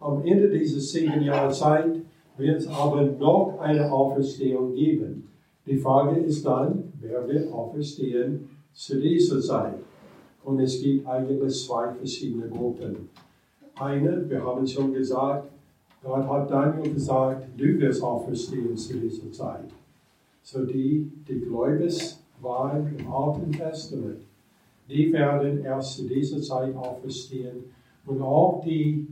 Am 0.00 0.22
Ende 0.24 0.50
dieser 0.50 0.80
sieben 0.80 1.22
Jahre 1.22 1.52
Zeit 1.52 1.96
wird 2.36 2.58
es 2.58 2.68
aber 2.68 3.02
noch 3.02 3.58
eine 3.60 3.90
Auferstehung 3.90 4.74
geben. 4.74 5.28
Die 5.64 5.78
Frage 5.78 6.20
ist 6.20 6.44
dann, 6.44 6.92
wer 7.00 7.26
wird 7.26 7.50
auferstehen 7.50 8.48
zu 8.72 9.00
dieser 9.00 9.40
Zeit? 9.40 9.78
Und 10.44 10.60
es 10.60 10.80
gibt 10.80 11.06
eigentlich 11.06 11.66
zwei 11.66 11.92
verschiedene 11.94 12.48
Gruppen. 12.48 13.08
Eine, 13.78 14.28
wir 14.28 14.44
haben 14.44 14.66
schon 14.66 14.92
gesagt, 14.92 15.48
Gott 16.04 16.28
hat 16.28 16.50
Daniel 16.50 16.94
gesagt, 16.94 17.48
du 17.56 17.78
wirst 17.80 18.02
auferstehen 18.02 18.76
zu 18.76 18.96
dieser 18.98 19.32
Zeit. 19.32 19.70
So 20.42 20.64
die, 20.64 21.10
die 21.28 21.40
gläubig 21.40 22.16
waren 22.40 22.96
im 22.96 23.12
Alten 23.12 23.52
Testament, 23.52 24.22
die 24.88 25.12
werden 25.12 25.64
erst 25.64 25.96
zu 25.96 26.06
dieser 26.06 26.40
Zeit 26.40 26.74
auferstehen. 26.76 27.64
Und 28.04 28.22
auch 28.22 28.62
die, 28.64 29.08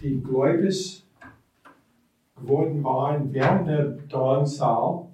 die 0.00 0.20
gläubig 0.20 1.02
geworden 2.40 2.82
waren 2.84 3.32
während 3.32 3.68
der 3.68 3.84
Dornsaal, 4.08 5.06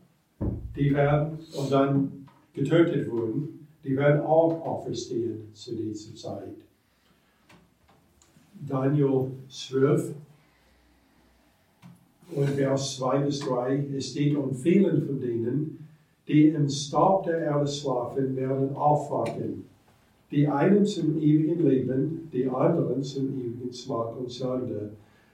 die 0.77 0.95
werden 0.95 1.39
und 1.57 1.73
dann 1.73 2.27
getötet 2.53 3.11
wurden, 3.11 3.67
die 3.83 3.97
werden 3.97 4.21
auch 4.23 4.61
auferstehen 4.65 5.55
zu 5.55 5.75
dieser 5.75 6.15
Zeit. 6.15 6.55
Daniel 8.67 9.31
12 9.49 10.15
und 12.35 12.49
Vers 12.51 12.97
2 12.97 13.19
bis 13.19 13.41
3, 13.41 13.87
es 13.97 14.11
steht, 14.11 14.37
und 14.37 14.55
vielen 14.55 15.07
von 15.07 15.21
denen, 15.21 15.86
die 16.29 16.49
im 16.49 16.69
Staub 16.69 17.25
der 17.25 17.39
Erde 17.39 17.67
schlafen, 17.67 18.35
werden 18.37 18.75
aufwachen 18.75 19.65
die 20.31 20.47
einen 20.47 20.85
zum 20.85 21.21
ewigen 21.21 21.67
Leben, 21.67 22.29
die 22.33 22.49
anderen 22.49 23.03
zum 23.03 23.29
ewigen 23.39 23.73
Smart 23.73 24.17
und 24.19 24.33
Schande. 24.33 24.91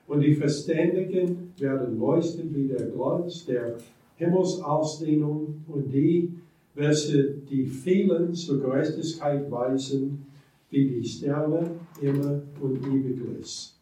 Und 0.07 0.21
die 0.21 0.35
Verständigen 0.35 1.53
werden 1.59 1.99
leuchten 1.99 2.55
wie 2.55 2.69
der 2.69 2.87
Glanz 2.87 3.47
der 3.47 3.79
Himmelsausdehnung 4.17 5.65
und 5.67 5.93
die, 5.93 6.35
welche 6.75 7.31
die 7.51 7.65
vielen 7.65 8.35
zur 8.35 8.61
Gerechtigkeit 8.61 9.51
weisen, 9.51 10.27
wie 10.71 10.87
die 10.87 11.05
Sterne 11.05 11.71
immer 12.01 12.41
und 12.61 12.77
ewiglich. 12.87 13.73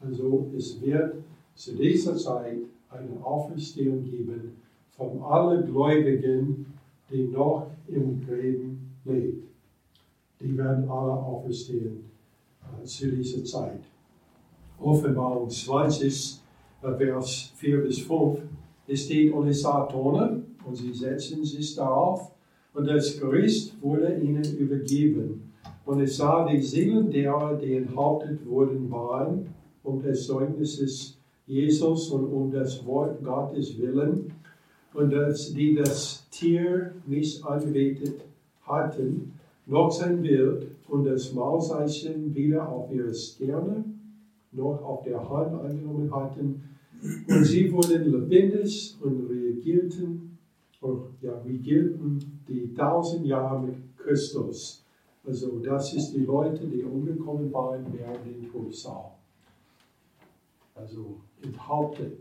Also 0.00 0.50
es 0.56 0.80
wird 0.80 1.14
zu 1.54 1.74
dieser 1.74 2.16
Zeit 2.16 2.58
eine 2.90 3.24
Auferstehung 3.24 4.04
geben 4.04 4.52
von 4.98 5.22
allen 5.22 5.64
Gläubigen, 5.64 6.66
die 7.10 7.28
noch 7.28 7.68
im 7.86 8.20
Leben 8.28 8.96
leben. 9.04 9.44
Die 10.40 10.58
werden 10.58 10.88
alle 10.90 11.12
auferstehen 11.12 12.04
äh, 12.62 12.84
zu 12.84 13.10
dieser 13.10 13.44
Zeit. 13.44 13.80
Offenbarung 14.80 15.48
20, 15.48 16.40
äh, 16.82 16.92
Vers 16.94 17.52
4 17.56 17.78
bis 17.78 18.00
5, 18.00 18.40
es 18.88 19.04
steht, 19.04 19.32
und 19.32 19.48
es 19.48 19.62
sah 19.62 19.86
Tonne, 19.86 20.42
und 20.64 20.74
sie 20.74 20.92
setzten 20.92 21.44
sich 21.44 21.74
darauf, 21.76 22.32
und 22.74 22.86
das 22.86 23.18
Gericht 23.18 23.80
wurde 23.80 24.18
ihnen 24.18 24.44
übergeben. 24.56 25.52
Und 25.84 26.00
es 26.00 26.16
sah 26.16 26.46
die 26.46 26.60
Seelen 26.60 27.10
derer, 27.10 27.56
die 27.56 27.74
enthauptet 27.74 28.44
wurden, 28.46 28.90
waren, 28.90 29.54
um 29.82 30.02
des 30.02 30.26
Zeugnisses 30.26 31.18
Jesus 31.46 32.10
und 32.10 32.26
um 32.26 32.50
das 32.50 32.84
Wort 32.84 33.24
Gottes 33.24 33.78
willen, 33.78 34.30
und 34.98 35.10
dass 35.10 35.54
die 35.54 35.76
das 35.76 36.28
Tier 36.28 36.92
nicht 37.06 37.44
angebetet 37.44 38.20
hatten, 38.62 39.32
noch 39.64 39.92
sein 39.92 40.22
Bild 40.22 40.72
und 40.88 41.04
das 41.04 41.32
Maulzeichen 41.32 42.34
wieder 42.34 42.68
auf 42.68 42.90
ihre 42.90 43.14
Sterne 43.14 43.84
noch 44.50 44.82
auf 44.82 45.04
der 45.04 45.20
Hand 45.30 45.54
angenommen 45.54 46.12
hatten. 46.12 46.64
Und 47.28 47.44
sie 47.44 47.72
wurden 47.72 48.10
lebendig 48.10 48.96
und 49.00 49.28
regierten, 49.30 50.36
und 50.80 51.02
ja, 51.22 51.38
regierten 51.42 52.40
die 52.48 52.74
tausend 52.74 53.24
Jahre 53.24 53.62
mit 53.62 53.76
Christus. 53.98 54.84
Also 55.24 55.60
das 55.60 55.94
ist 55.94 56.10
die 56.10 56.24
Leute, 56.24 56.66
die 56.66 56.82
umgekommen 56.82 57.52
waren 57.52 57.86
während 57.92 58.26
den 58.26 58.50
Todessaal. 58.50 59.12
Also 60.74 61.20
enthauptet 61.40 62.18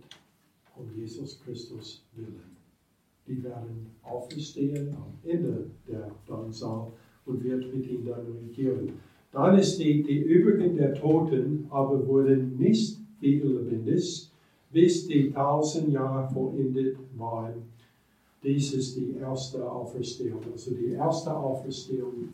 um 0.76 0.94
Jesus 0.96 1.42
Christus 1.44 2.04
willen. 2.16 2.57
Die 3.28 3.44
werden 3.44 3.88
auferstehen 4.04 4.96
am 4.96 5.14
Ende 5.30 5.70
der 5.88 6.12
Danssaal 6.26 6.92
und 7.26 7.44
wird 7.44 7.74
mit 7.74 7.86
ihnen 7.86 8.06
dann 8.06 8.26
regieren. 8.42 8.94
Dann 9.32 9.62
steht, 9.62 10.08
die 10.08 10.20
übrigen 10.20 10.78
der 10.78 10.94
Toten 10.94 11.68
aber 11.70 12.08
wurden 12.08 12.58
nicht 12.58 13.00
wieder 13.20 13.48
lebendig, 13.48 14.32
bis 14.72 15.08
die 15.08 15.32
tausend 15.32 15.90
Jahre 15.90 16.32
vollendet 16.34 16.98
waren. 17.18 17.64
Dies 18.44 18.74
ist 18.74 18.96
die 18.96 19.16
erste 19.20 19.70
Auferstehung. 19.70 20.42
Also 20.52 20.72
die 20.72 20.92
erste 20.92 21.36
Auferstehung 21.36 22.30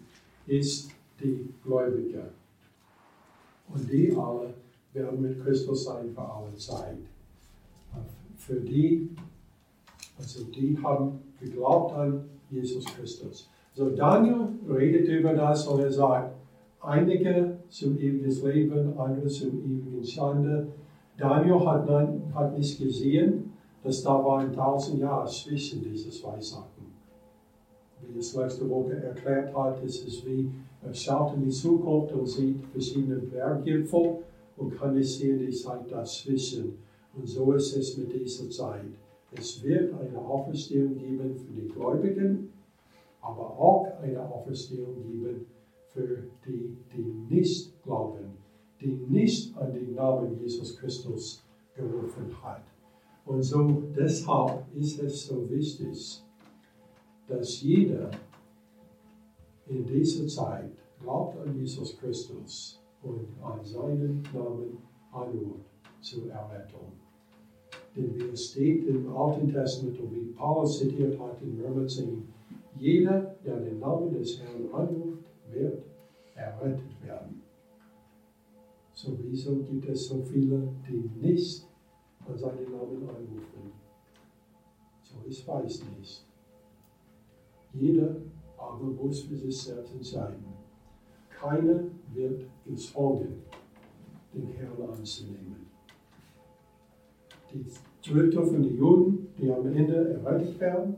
ist 0.46 0.92
die 1.22 1.48
Gläubige. 1.64 2.30
Und 3.74 3.92
die 3.92 4.16
alle 4.16 4.54
werden 4.94 5.22
mit 5.22 5.44
Christus 5.44 5.86
sein 5.86 6.12
für 6.14 6.22
alle 6.22 6.56
Zeit. 6.56 6.98
Für 8.38 8.60
die, 8.60 9.10
also 10.18 10.44
die 10.46 10.78
haben 10.82 11.20
geglaubt 11.40 11.96
an 11.96 12.26
Jesus 12.50 12.86
Christus. 12.86 13.50
So 13.74 13.90
Daniel 13.90 14.50
redet 14.70 15.08
über 15.08 15.34
das 15.34 15.68
und 15.68 15.82
er 15.82 15.92
sagt, 15.92 16.36
einige 16.82 17.58
zum 17.70 17.98
ewigen 17.98 18.30
Leben, 18.46 18.98
andere 18.98 19.28
zum 19.28 19.50
ewigen 19.50 20.04
Schande. 20.04 20.68
Daniel 21.18 21.66
hat, 21.66 21.90
hat 22.34 22.58
nicht 22.58 22.80
gesehen, 22.80 23.54
dass 23.84 24.04
da 24.04 24.24
waren 24.24 24.54
tausend 24.54 25.00
Jahre 25.00 25.28
zwischen 25.28 25.84
diesen 25.84 26.12
zwei 26.12 26.40
Sachen. 26.40 26.94
Wie 28.02 28.20
es 28.20 28.36
letzte 28.36 28.70
Woche 28.70 28.96
erklärt 28.96 29.56
hat, 29.56 29.84
ist 29.84 30.08
es 30.08 30.26
wie, 30.26 30.52
er 30.82 30.94
schaut 30.94 31.36
in 31.36 31.46
die 31.46 31.50
Zukunft 31.50 32.14
und 32.14 32.28
sieht 32.28 32.66
verschiedene 32.72 33.16
Berggipfel 33.16 34.20
und 34.58 34.78
kann 34.78 34.96
nicht 34.96 35.18
sehen 35.18 35.40
die 35.40 35.52
Zeit 35.52 35.90
dazwischen. 35.90 36.78
Und 37.16 37.28
so 37.28 37.54
ist 37.54 37.76
es 37.78 37.98
mit 37.98 38.14
dieser 38.14 38.50
Zeit. 38.50 38.86
Es 39.36 39.64
wird 39.64 39.94
eine 39.94 40.18
Auferstehung 40.20 40.98
geben 40.98 41.36
für 41.36 41.52
die 41.54 41.68
Gläubigen, 41.68 42.50
aber 43.22 43.58
auch 43.58 44.00
eine 44.02 44.22
Auferstehung 44.22 45.04
geben 45.04 45.46
für 45.88 46.24
die, 46.46 46.78
die 46.94 47.34
nicht 47.34 47.82
glauben, 47.84 48.38
die 48.80 48.92
nicht 48.92 49.56
an 49.58 49.74
den 49.74 49.96
Namen 49.96 50.40
Jesus 50.40 50.78
Christus 50.78 51.44
gerufen 51.76 52.32
hat. 52.44 52.64
Und 53.26 53.42
so 53.44 53.84
deshalb 53.96 54.66
ist 54.76 55.00
es 55.02 55.28
so 55.28 55.50
wichtig, 55.50 56.24
dass 57.28 57.62
jeder 57.62 58.12
in 59.68 59.86
dieser 59.86 60.28
Zeit 60.28 60.72
glaubt 61.00 61.38
an 61.38 61.58
Jesus 61.58 61.98
Christus 61.98 62.82
und 63.02 63.28
an 63.42 63.64
seinen 63.64 64.22
Namen 64.34 64.78
anruft 65.12 65.70
zur 66.02 66.30
Errettung. 66.30 67.03
Denn 67.96 68.30
es 68.32 68.52
steht 68.52 68.88
im 68.88 69.16
Alten 69.16 69.52
Testament 69.52 70.00
und 70.00 70.16
wie 70.16 70.32
Paulus 70.34 70.80
zitiert 70.80 71.20
hat 71.20 71.42
in 71.42 71.62
Römer 71.62 71.88
10, 71.88 72.24
jeder, 72.80 73.36
der 73.46 73.60
den 73.60 73.80
Namen 73.80 74.14
des 74.14 74.40
Herrn 74.40 74.74
anruft, 74.74 75.26
wird 75.52 75.84
errettet 76.36 77.04
werden. 77.04 77.42
So 78.94 79.18
wieso 79.22 79.58
gibt 79.58 79.88
es 79.88 80.08
so 80.08 80.24
viele, 80.24 80.70
die 80.88 81.10
nicht 81.20 81.68
an 82.28 82.38
seinen 82.38 82.72
Namen 82.72 83.08
anrufen? 83.10 83.72
So 85.04 85.18
ich 85.28 85.48
weiß 85.48 85.84
nicht. 86.00 86.26
Jeder 87.74 88.16
aber 88.58 88.86
muss 88.86 89.22
für 89.22 89.36
sich 89.36 89.62
selbst 89.62 89.94
entscheiden. 89.94 90.46
Keiner 91.30 91.84
wird 92.14 92.46
gezwungen, 92.66 93.44
den 94.34 94.48
Herrn 94.48 94.82
anzunehmen. 94.90 95.63
Die 97.54 97.66
Zwölfte 98.02 98.44
von 98.44 98.64
den 98.64 98.78
Juden, 98.78 99.28
die 99.38 99.52
am 99.52 99.66
Ende 99.68 100.14
errettet 100.14 100.60
werden, 100.60 100.96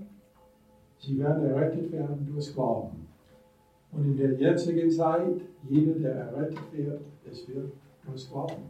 sie 0.98 1.20
werden 1.20 1.46
errettet 1.46 1.92
werden 1.92 2.26
durch 2.32 2.54
Glauben. 2.54 3.08
Und 3.92 4.06
in 4.06 4.18
der 4.18 4.34
jetzigen 4.34 4.90
Zeit, 4.90 5.42
jeder, 5.68 5.94
der 6.00 6.16
errettet 6.16 6.60
wird, 6.74 7.02
es 7.30 7.48
wird 7.48 7.72
durch 8.06 8.30
Glauben. 8.30 8.64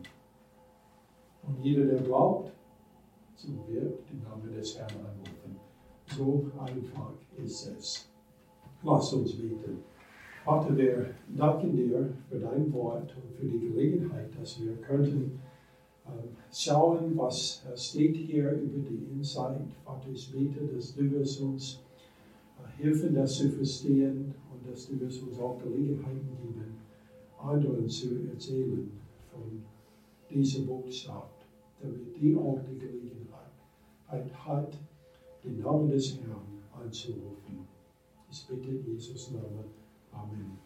Und 1.48 1.64
jeder, 1.64 1.86
der 1.86 2.02
glaubt, 2.02 2.52
so 3.36 3.50
wird 3.68 4.00
den 4.10 4.24
Namen 4.24 4.54
des 4.56 4.78
Herrn 4.78 4.90
anrufen. 4.92 5.60
So 6.18 6.46
einfach 6.60 7.14
ist 7.38 7.68
es. 7.78 8.10
Lass 8.84 9.14
uns 9.14 9.36
beten. 9.36 9.84
Vater, 10.44 10.78
wir 10.78 11.08
danken 11.36 11.76
dir 11.76 12.10
für 12.30 12.40
dein 12.40 12.72
Wort 12.72 13.16
und 13.16 13.36
für 13.36 13.46
die 13.46 13.60
Gelegenheit, 13.60 14.30
dass 14.40 14.64
wir 14.64 14.76
könnten 14.78 15.40
schauen, 16.52 17.18
was 17.18 17.64
steht 17.76 18.16
hier 18.16 18.52
über 18.52 18.90
die 18.90 19.08
Insight. 19.12 19.62
Vater, 19.84 20.10
ich 20.14 20.32
bete, 20.32 20.66
dass 20.74 20.96
du 20.96 21.20
es 21.20 21.38
uns 21.38 21.80
äh, 22.60 22.84
helfen, 22.84 23.14
das 23.14 23.36
zu 23.36 23.50
verstehen 23.50 24.34
und 24.52 24.72
dass 24.72 24.88
du 24.88 25.06
es 25.06 25.20
uns 25.20 25.40
auch 25.40 25.60
Gelegenheiten 25.62 26.30
geben, 26.42 26.78
anderen 27.38 27.88
zu 27.90 28.28
erzählen 28.32 28.90
von 29.32 29.64
dieser 30.30 30.62
Botschaft, 30.62 31.46
damit 31.82 32.16
die 32.20 32.36
auch 32.36 32.60
die 32.70 32.80
Gelegenheit 32.80 34.34
hat, 34.46 34.78
den 35.44 35.60
Namen 35.60 35.90
des 35.90 36.18
Herrn 36.18 36.64
anzurufen. 36.84 37.68
Ich 38.32 38.48
bitte 38.48 38.70
in 38.70 38.86
Jesus 38.86 39.32
Namen. 39.32 39.66
Amen. 40.12 40.65